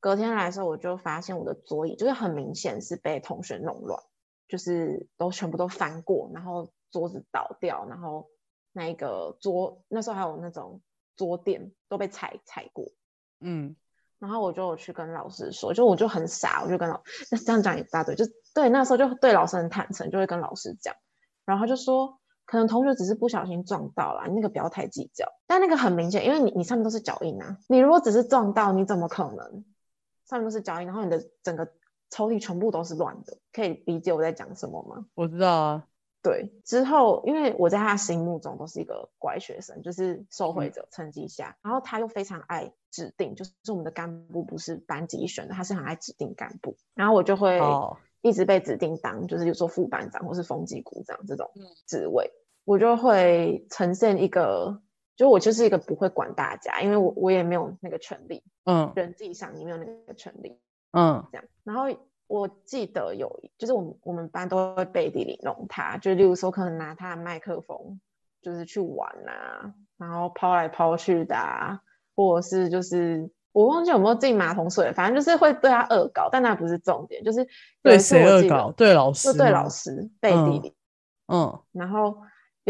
[0.00, 4.02] 隔天来的时候，我就发现我的桌椅就是很明显是被同学弄乱，
[4.48, 8.28] 就是都全部都翻过，然后桌子倒掉，然后
[8.72, 10.80] 那个桌那时候还有那种
[11.16, 12.86] 桌垫都被踩踩过。
[13.40, 13.76] 嗯
[14.18, 20.94] 然后我就去跟老师说，就我就很傻，我就跟老那这样讲也不大对，就对那时候就对老师很坦诚，就会跟老师讲，
[21.46, 25.26] 然后他就说，可能同学只是不小心撞到了，你那个不要太计较。
[25.46, 29.64] 但那个很明显，因为你你上面都是脚印啊，你如果只是撞到，你怎么可能
[30.30, 31.68] 上面都是脚印，然后你的整个
[32.08, 35.04] 抽屉全部都是乱的，可以理解我在讲什么吗？
[35.14, 35.86] 我知道啊，
[36.22, 40.72] 对，之后因为我在他心目中都是一个乖学生，就是受惠嗯。
[40.72, 51.64] 者成绩下，然后他又非常爱指定，就是我们的干部不是班级选的，他是很爱指定干部，然后我就会哦一直被指定当，就是比如说副班长或是风纪股长这种嗯。
[51.86, 52.30] 职位，
[52.64, 54.82] 我就会呈现一个，
[55.20, 60.58] 就我就是一个不会管大家，因为我我也没有那个权利，嗯人际上也没有那个权利，
[60.92, 61.46] 嗯这样。
[61.62, 61.94] 然后
[62.26, 68.00] 我记得有，就是我们我们班都会背地里弄他，就例如说可能拿他的麦克风，
[68.40, 71.78] 就是去玩啊，然后抛来抛去的啊，
[72.16, 77.46] 或者是就是我忘记有没有进马桶水，反正就是会对他恶搞，但那不是重点，就是有
[77.82, 78.72] 对谁恶搞？
[78.72, 80.74] 对老师对老师背地嗯里。
[81.26, 82.16] 嗯然后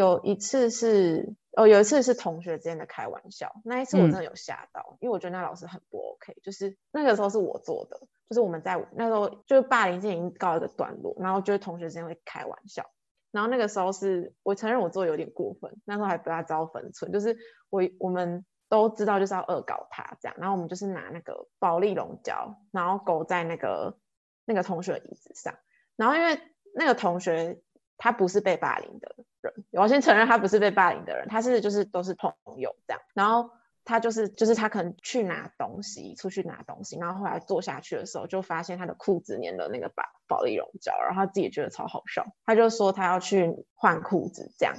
[0.00, 4.18] 有一次是哦，有一次是同学之间的开玩笑，那一次我真嗯。
[4.20, 12.90] 的有吓到，因为我觉得那老师很不 OK，就是那个时候是我做的，就是我们在那时候就是霸凌已经告一个段落，然后就是同学之间会开玩笑，
[13.30, 17.36] 然后那个时候是我承认我做的有点过分，那时候还不大知道分寸，就是
[17.68, 23.98] 我我们都知道就是要恶搞他这样，然后我们就是拿那个保利龙胶，然后勾在那个
[24.46, 25.58] 那个同学的椅子上，
[25.96, 26.40] 然后因为
[26.74, 27.60] 那个同学
[28.02, 33.50] 他不是被霸凌的人，我先承认他不是被霸凌的人，他是就是都是朋友这样，然后
[33.84, 44.74] 他就是就是他可能去拿东西，出去拿东西，然后后来坐下去的时候就发现他的裤子粘了那个保保利绒胶，然后他自己觉得超好笑，他就说他要去换裤子这样，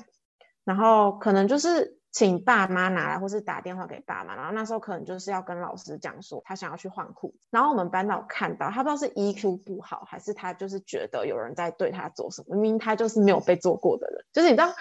[0.63, 14.73] 然后可能就是请爸妈拿来，或是打电话给爸妈，然后那时候可能就是要跟老师讲说他想要去换裤子，然后我们班导看到，他不知道是 EQ 不好，还是他就是觉得有人在对他做什么，明明他就是没有被做过的人，就是你知道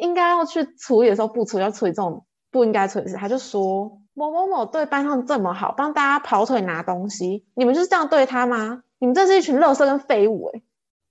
[0.00, 8.84] 应该要去处理的时候不处理，要处理这种不应该处理的事，他就说某某某对班上这么好，帮大家跑腿拿东西，你们就是这样对他吗？
[8.98, 10.62] 你们这是一群垃圾跟废物哎、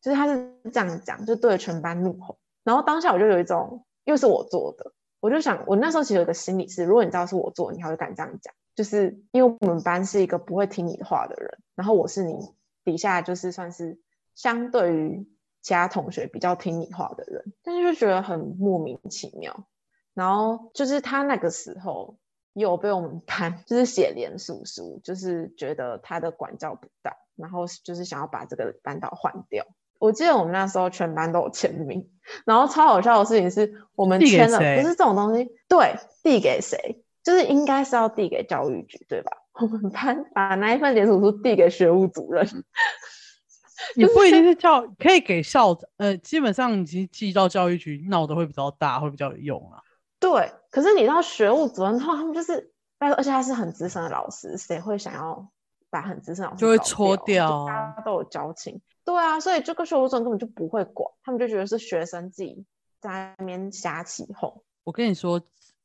[0.02, 2.38] 就是他是这样讲，就对着全班怒吼。
[2.64, 12.36] 然后当下我就有一种，又是我做的，我就想，我那时候其实有个心理是，如果你知道是我做，你还会敢这样讲，就是因为我们班是一个不会听你的话的人，然后我是你
[12.84, 14.00] 底下就是算是
[14.36, 15.28] 相对于
[15.62, 19.68] 其他同学比较听你话的人，但是就觉得很莫名其妙。
[20.14, 22.18] 然后就是他那个时候
[22.54, 29.66] 也有被我们班 就是写联署书，就是觉得他的管教不当，然后就是想要把这个班导换掉。
[30.00, 32.10] 我记得我们那时候全班都有签名，
[32.46, 39.32] 然后超好笑的事情是我们签了，谁不是这种东西，对，递给谁，就是应该是要递给教育局，对吧？
[39.62, 42.48] 我们班把那一份联署书递给学务主任，
[43.96, 49.82] 也不一定是教，可以给校长，呃，基本上你寄到教育局闹得会比较大，会比较有用啊。
[50.18, 55.50] 对，可是你知道学务主任的话，他们就是，而且他是很资深的老师，谁会想要
[55.90, 58.80] 把很资深老师就会搓掉大啊家都有交情。
[59.06, 62.64] 对啊，所以这个学务主任根本就不会管，他们就觉得是学生自己
[63.00, 64.62] 在那边瞎起哄。
[64.84, 65.42] 我跟你说，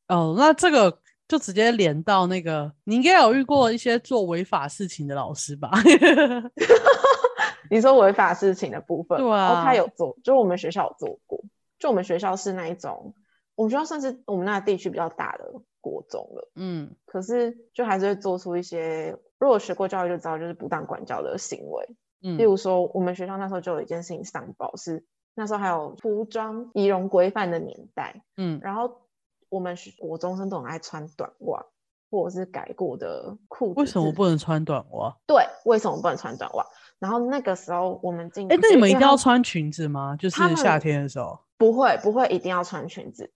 [0.09, 5.71] 哦，那这个就直接连到那个，你应该有遇过一些做违法事情的老师吧？
[7.71, 11.43] 你说违法事情的部分，对啊，他啊有做，就我们学校有做过。
[11.79, 13.15] 就我们学校是那一种，
[13.55, 15.51] 我们学校算是我们那地区比较大的
[15.81, 21.97] 国中了，嗯可是就还是会做出一些，如果学过教育就知道，就是不当管教的行为。
[22.23, 29.03] 嗯例如说，我们学校那时候就有一件事情上报，是那时候还有服装仪容规范的年代，嗯然后
[29.51, 31.67] 我们学国中生都很爱穿短袜，
[32.11, 33.81] 或者是改过的裤子。
[33.81, 34.11] 为什么？
[34.13, 35.15] 不能穿短袜？
[35.27, 36.67] 对，为什么不能穿短袜？
[36.99, 40.17] 然后那个时候我们进，哎、那你们一定要穿裙子吗？
[40.19, 41.39] 就是夏天的时候。
[41.59, 43.31] 不会不会一定要穿裙子，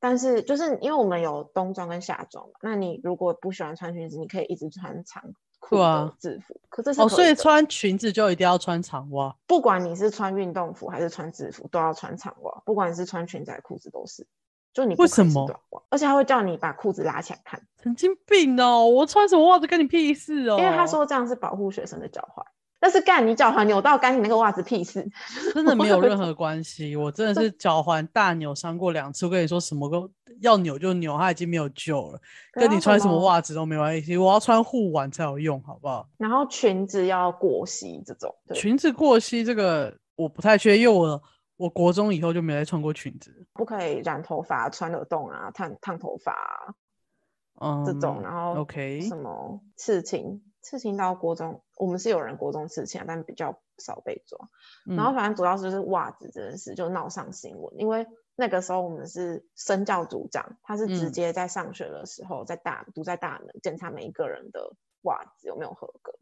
[0.00, 5.22] 但是就是因为我们有冬装跟夏装嘛，那你如果不喜欢穿裙子，你可以一直穿长
[5.58, 6.58] 裤啊制服。
[6.70, 9.36] 可这是哦，所以穿裙子就一定要穿长袜。
[9.46, 14.26] 不管你是穿运动服还是穿制服，都要穿长袜，不管你是穿裙子还是裤子都是。
[14.72, 15.50] 就你为什么
[15.88, 18.86] 而且他会叫你把裤子拉起来看，神经病哦！
[18.86, 20.56] 我穿什么袜子跟你屁事哦？
[20.60, 22.44] 因为他说这样是保护学生的脚踝。
[22.80, 25.06] 但是干你脚踝扭到干你那个袜子屁事，
[25.54, 26.96] 真的没有任何关系。
[26.96, 29.26] 我真的 是脚踝大扭伤过两次。
[29.26, 30.10] 我跟你说，什么都
[30.40, 32.20] 要扭就扭，它已经没有救了，
[32.52, 34.16] 跟你穿什么袜子都没关系。
[34.16, 36.08] 我要穿护腕才有用，好不好？
[36.16, 41.22] 然后裙子要过膝这种，对，裙子过膝这个我不太确定，因为我
[41.58, 43.46] 我国中以后就没再穿过裙子。
[43.52, 54.38] 不可以染头发、穿耳洞啊、烫烫头发啊、嗯，这种，然后 OK 什么刺青，刺青到国中，我们是有人国中刺青啊，但比较少被抓。
[54.84, 58.06] 然后嗯反正主要就是袜子这件事就闹上新闻，因为
[58.36, 66.12] 那个时候我们是身教组长，他是直嗯接在上学的时候在大堵在大门检查每一个人的袜子有没有合格，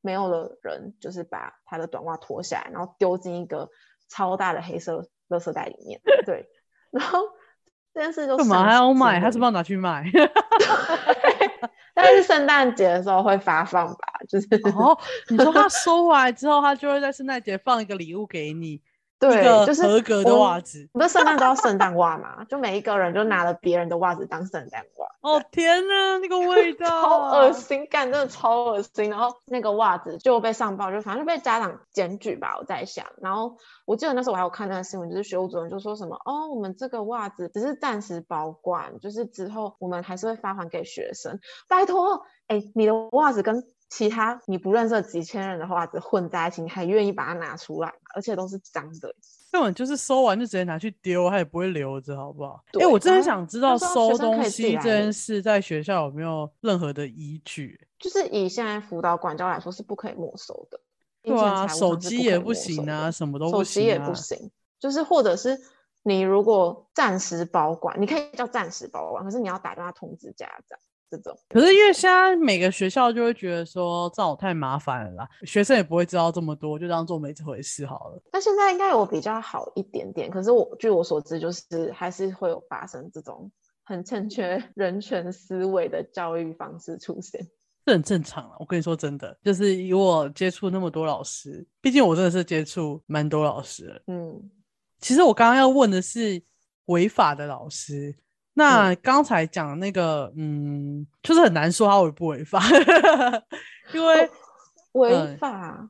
[0.00, 3.70] 没有的人就是把他的短袜脱下来，然后丢进一个
[4.08, 6.48] 超大的黑色垃圾袋里面，对，
[6.90, 7.20] 然后
[7.92, 9.20] 这件事就干嘛上还要卖？
[9.20, 10.04] 他是不是要拿去卖？
[11.94, 18.80] 但是圣诞节的时候会发放吧，就是哦，你说他收完之后，他就会在圣诞节放一个礼物给你，
[19.30, 20.88] 对，就是合格的我袜子。
[20.92, 22.44] 不是圣诞都要圣诞袜嘛？
[22.44, 29.10] 就每一个人就拿了别人的袜子当圣诞袜，哦天哪，那个味 道，超恶心，干真的超恶心。
[29.10, 33.06] 然后那个袜子就被上报，就反正就被家长检举吧，我在想。
[33.20, 41.38] 然后我记得那时候我还有看那个新闻，就是学务主任就说什么哦，我们这个袜子只是暂时保管，就是之后我们还是会发还给学生。
[41.68, 43.64] 拜托，哎，你的袜子跟
[43.94, 47.94] 其他你不认识的几千人的袜子混在一起，你还愿意把它拿出来？
[48.12, 49.14] 而且都是脏的。
[49.52, 52.60] 根本就是收完就直接拿去丢，他也不会留着，好不好？
[52.66, 57.86] 哎、对我真的想知道收东西这件事在学校有没有任何的依据？
[58.00, 60.80] 就是以现在辅导管教来说是不可以没收的，
[61.22, 63.96] 对啊，手机也不行啊，什么都不手机也。
[64.00, 65.56] 不行，就是或者是
[66.02, 70.76] 你如果暂时保管，你可以叫暂时保管，可是你要打电话通知家长
[71.18, 71.38] 这种。
[71.48, 78.22] 可是因为现在每个学校就会觉得说这种太麻烦了啦，学生也不会知道这么多，就当做没这回事好了。
[78.32, 83.50] 那现在应该有比较好一点点，可是我据我所知，就是还是会有发生这种
[83.84, 87.46] 很欠缺人权思维的教育方式出现。
[87.86, 94.02] 这很正常啊，我跟你说真的，就是以我接触那么多老师，毕竟我真的是接触蛮多老师的。
[94.06, 94.50] 嗯，
[95.00, 96.42] 其实我刚刚要问的是
[96.86, 98.16] 违法的老师，
[98.54, 102.62] 那刚才讲的那个，嗯，就是很难说他违不违法，
[103.92, 104.30] 因为
[104.92, 105.88] 违嗯法，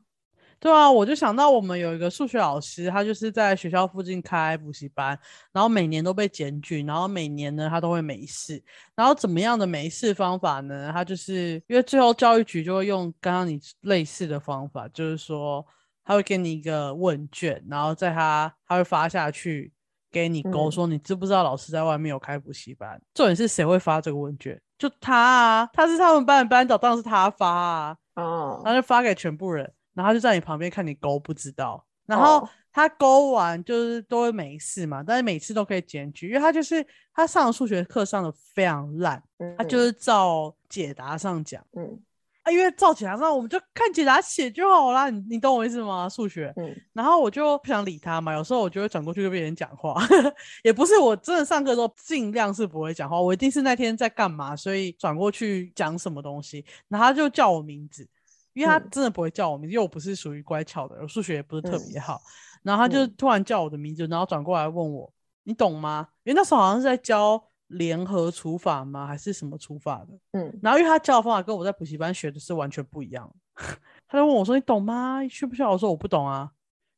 [0.59, 5.17] 对啊，我就想到我们有一个数学老师，他就是在学校附近开补习班，
[5.51, 8.59] 然后每年都被检举，然后每年呢他都会没事，
[8.95, 10.89] 然后怎么样的没事方法呢？
[10.91, 15.63] 他就是因为最后教育局就会用刚刚你类似的方法，就是说
[16.03, 19.71] 他会给你一个问卷，然后在他他会发下去
[20.15, 22.97] 给你勾，嗯说你知不知道老师在外面有开补习班？
[23.13, 24.57] 重点是谁会发这个问卷？
[24.77, 27.97] 就他啊，他是他们班的班长，当然是他发啊。
[28.13, 39.21] 哦然后就发给全部人，然后他就在你旁边看你勾不知道，然后哦他勾完就是都会没事嘛，但是每次都可以检举，因为他就是他上数学课上的非常烂，
[39.57, 41.99] 他就嗯是照解答上讲嗯
[42.45, 46.07] 啊，因为照解答上我们就看解答写就好啦，你你懂我意思吗？
[46.07, 46.73] 数学，嗯。
[46.93, 49.95] 然后我就不想理他嘛，有时候我就会转过去跟别人讲话，
[50.63, 58.07] 也不是我真的上课的时候尽量是不会讲话，我一定是那天在干嘛，所以转过去讲什么东西，然后他就叫我名字，
[58.53, 58.87] 因为他嗯。
[58.91, 62.21] 真的不会叫我名字，因为我不是属于乖巧的人，我数学也不是特嗯别好，
[62.61, 63.15] 然后他就嗯。
[63.17, 65.11] 突然叫我的名字，然后转过来问我，
[65.45, 66.09] 你懂吗？
[66.23, 70.17] 因为那时候好像是在教联合除法吗，还是什么除法的？
[70.33, 73.33] 嗯然后因为他教的方法跟我在补习班学的是完全不一样，
[74.07, 75.25] 他就问我说：“你懂吗？
[75.27, 76.51] 需不需要？”我说：“我不懂啊。”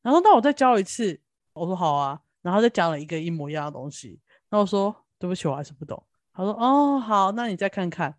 [0.03, 1.19] 然后那我再教一次，
[1.53, 6.01] 我说：“好啊。”然后再讲了一个一模一样的东西，然后我说：“对不起，我还是不懂。”
[6.33, 8.13] 他说：“哦，好，那你再看看。”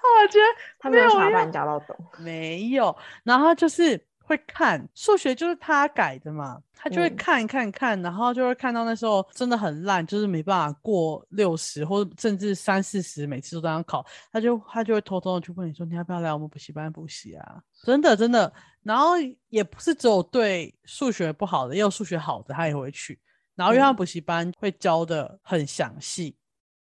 [0.00, 0.44] 后来觉得
[0.78, 7.16] 他没有想把你教到懂， 没有，然后就是会看，数学就是他改的嘛，他就会嗯。
[7.16, 17.62] 看看看，然后就会看到那时候真的很烂，就是没办法过六十或者甚至三四十，每次都这样考，他就他就会偷偷的去问你说你要不要来我们补习班补习啊？
[17.84, 18.52] 真的真的，
[18.82, 19.14] 然后
[19.48, 23.18] 也不是只有对数学不好的，也有数学好的他也会去，
[23.54, 23.96] 然后因为他嗯。
[23.96, 26.36] 补习班会教的很详细，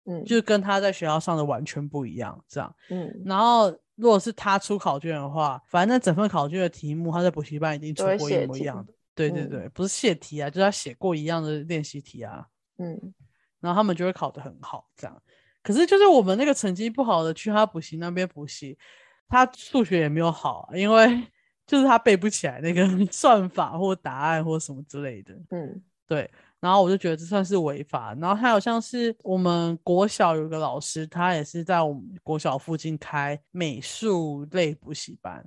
[0.04, 2.72] 嗯，就是跟他在学校上的完全不一样，这样。
[2.90, 8.92] 嗯，然后如果是他出考卷的话，反正那整份考卷的题目他在补习班已经出过一模一样的。
[9.14, 12.44] 对对嗯对，不是泄题啊，就是他写过一样的练习题啊，
[12.78, 13.14] 嗯，
[13.60, 15.22] 然后他们就会考得很好，这样。
[15.62, 18.76] 可是就是我们那个成绩不好的去他补习那边补习，
[19.28, 21.22] 他数学也没有好啊，因为
[21.64, 25.32] 就是他背不起来那个 算法或答案或什么之类的。
[25.50, 26.28] 嗯，对，
[26.62, 28.14] 然后我就觉得这算是违法。
[28.14, 35.44] 然后还有像是我们国小有个老师，他也是在我们国小附近开美术类补习班，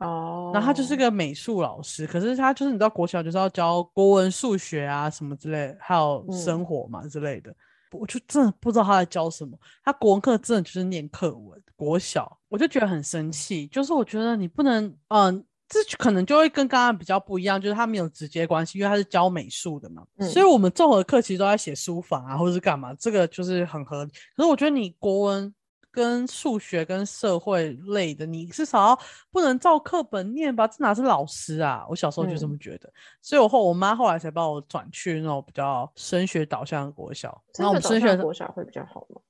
[0.00, 7.52] 哦，然后他就是个美术老师，可是他就是你知道国小就是要教国文、数学啊什么之类，还有嗯生活嘛、之类的。
[7.92, 11.58] 我就真的不知道他在教什么，他国文课真的就是念课文。
[11.74, 24.10] 国小我就觉得很生气，就是我觉得你不能，嗯、这就可能就会跟刚刚比较不一样，就是他没有直接关系，因为他是教美术的嘛，嗯所以我们综合课其实都在写书法啊，或者是干嘛，这个就是很合理。
[24.34, 25.54] 可是我觉得你国文
[25.90, 28.98] 跟数学跟社会类的，你至少要
[29.30, 30.66] 不能照课本念吧？
[30.66, 31.84] 这哪是老师啊？
[31.88, 32.90] 我小时候就这嗯么觉得，
[33.20, 37.42] 所以我后我妈后来才把我转去那种比较升学导向的国小。
[37.58, 39.20] 然后我们升学升学国小会比较好吗？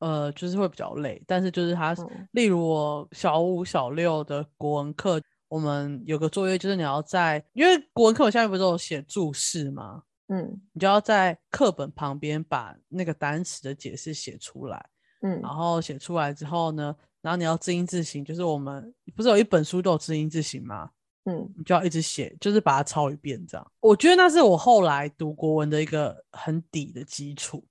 [0.00, 10.02] 呃，就是会比较累，但是就是他，嗯例如我小五、小六的国文课，我们有个作业就是你要在，因为国文课本下面不是有写注释吗？
[10.28, 14.84] 嗯你就要在课本旁边把那个单词的解释写出来，
[15.20, 20.90] 嗯然后写出来之后呢，然后你要字音字形，就是我们不是有一本书都有字音字形吗？
[21.26, 23.72] 嗯你就要一直写，就是把它抄一遍这样。
[23.80, 27.64] 我觉得那是我后来读国文的一个很底的基础。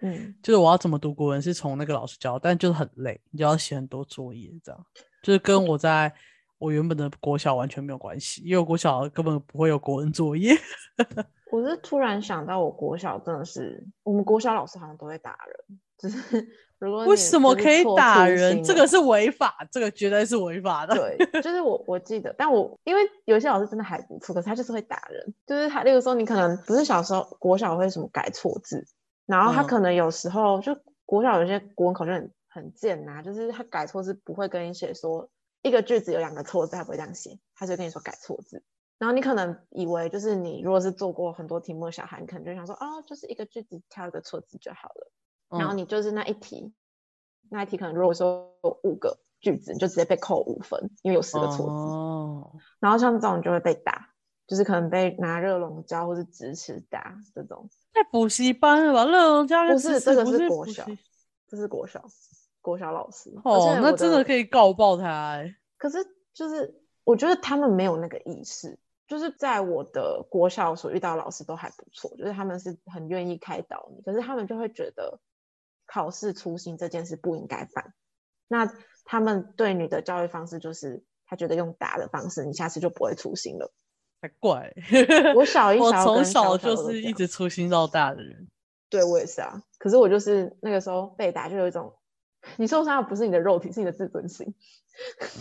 [0.00, 4.86] 嗯， 就是我要怎么读国文是从那个老师教，但就是很累，你就要写很多作业，这样
[5.22, 6.12] 就是跟我在
[6.60, 10.54] 我原本的国小完全没有关系，因为我国小根本不会有国文作业。
[11.50, 16.46] 我是突然想到，我国小真的是，我们国小老师好像都会打人，就是
[16.78, 18.62] 如果为什么可以打人？
[18.62, 20.94] 这个是违法，这个绝对是违法的。
[20.94, 28.86] 对，就是我 我记得，但我因为有些老师真的还不错，可是他就是会打人，就是他那个时候你可能不是小时候国小会什么改错字，
[29.26, 35.28] 然后他嗯可能有时候就国小有些国文考卷很很贱呐、就是他改错字不会跟你写说
[35.62, 38.62] 一个句子有两个错字，他不会这样写，他就跟你说改错字。
[38.98, 45.10] 然后你可能以为就是你如果是做过很多题目的小孩，你可能就想说哦，就是一个句子挑一个错字就好了。
[45.58, 46.72] 然后嗯你就是那一题，
[47.48, 51.72] 那一题可能如果说有五个句子，你就直接被扣五分，因为有四个错字。
[51.72, 54.10] 哦，然后像这种就会被打，
[54.46, 57.68] 就是可能被拿热熔胶或是直尺打这种。
[57.92, 59.04] 在补习班了吧？
[59.06, 60.86] 热熔胶跟不是这个是国小
[61.48, 62.04] 这是国小
[62.60, 64.22] 国小老师哦，那真的。
[64.24, 65.56] 可以告爆他、欸。
[65.78, 65.98] 可是
[66.32, 75.18] 就是我觉得他们没有那个意识，就是在我的国小所遇到老师都还不错，就是他们是很愿意开导你，可是他们就会觉得
[75.86, 77.94] 考试粗心这件事不应该犯。
[78.46, 78.72] 那
[79.04, 83.72] 他们对你的教育方式就是，他觉得用打的方式，你下次就不会粗心了。
[84.20, 84.70] 才怪！
[85.34, 88.46] 我小 一、我从小就是一直粗心到大的人。
[88.90, 91.94] 对我也是啊，可是我就是那个时候被打，就有一种
[92.56, 94.54] 你受伤的不是你的肉体，是你的自尊心。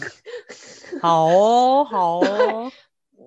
[1.01, 2.71] 好哦，好哦，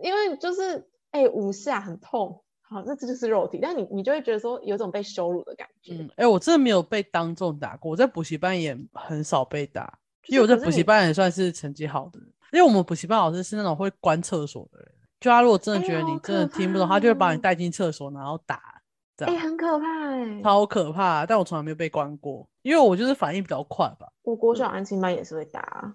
[0.02, 5.92] 因为就是哎、五下很痛，好，那这就是肉体，但你你就会觉得说有种被羞辱的感觉。
[5.94, 14.88] 嗯，哎、我真的没有被当众打过，我在补习班也很少被打，就是因为我在补习班也算是成绩好的人，因为我们补习班老师是那种会关厕所的人，
[15.20, 18.81] 就他如果真的觉得你真的听不懂，他就会把你带进厕所然后打，
[19.26, 21.24] 这哎、样、很可怕哎、超可怕。
[21.26, 24.08] 但我从来没有被关过，因为我就是反应比较快吧。
[24.22, 25.94] 我国小安亲班也是会打啊，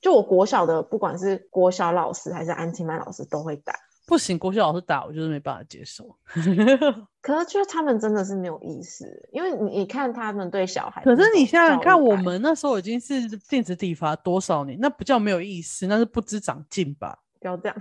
[0.00, 3.74] 就我国小的，不管是国小老师还是安亲班老师都会打。
[4.04, 6.16] 不行，国小老师打我就是没办法接受。
[7.22, 12.24] 可是就是他们真的是没有意思，因为你你看他们对小孩，可是你想想看，我们。
[12.24, 17.16] 们那时候已经是禁止体罚多少年，那不叫没有意思，那是不知长进吧？
[17.40, 17.76] 不要这样，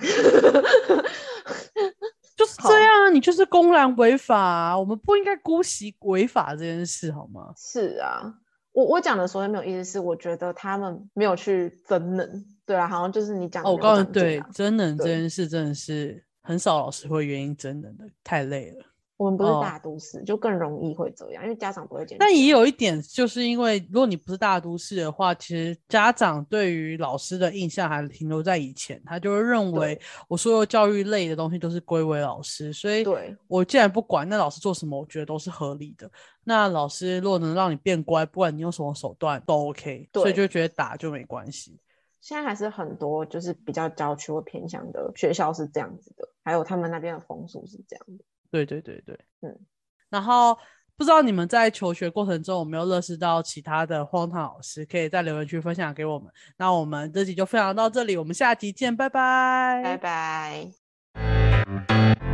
[2.42, 7.54] 就是这样啊，你就是公然违法、啊，我们不应该姑息违法这件事，好吗？
[7.56, 8.34] 是啊，
[8.72, 18.86] 我我讲的所谓没有意思，是我觉得他们没有去真能，对啊，好像就是你讲的哦，我告诉你，对真人这件事真的是很少老师会愿意真人的，太累了。
[19.22, 22.18] 我们不是哦大都市，就更容易会这样，因为家长不会检举。
[22.20, 36.10] 但也有一点，就是因为如果你不是大都市的话，其实家长对于老师的印象还停留在以前，他就会认为我所有教育类的东西都是归为老师，所以对我既然不管，那老师做什么，我觉得都是合理的。
[36.44, 41.78] 那老师如果能让你变乖，不管你用什么手段都 OK，所以就觉得打就没关系。
[42.20, 48.24] 现在还是很多就是比较郊区或偏向的学校是这样子的，还有他们那边的风俗是这样的。
[48.52, 49.58] 对对对对，嗯。
[50.10, 50.58] 然后
[50.98, 56.32] 不知道你们在求学过程中有没有认识到其他的荒唐老师，可以在留言区分享给我们。
[56.58, 59.98] 那我们这集就分享到这里，我们下集见，拜拜，拜
[61.16, 62.31] 拜。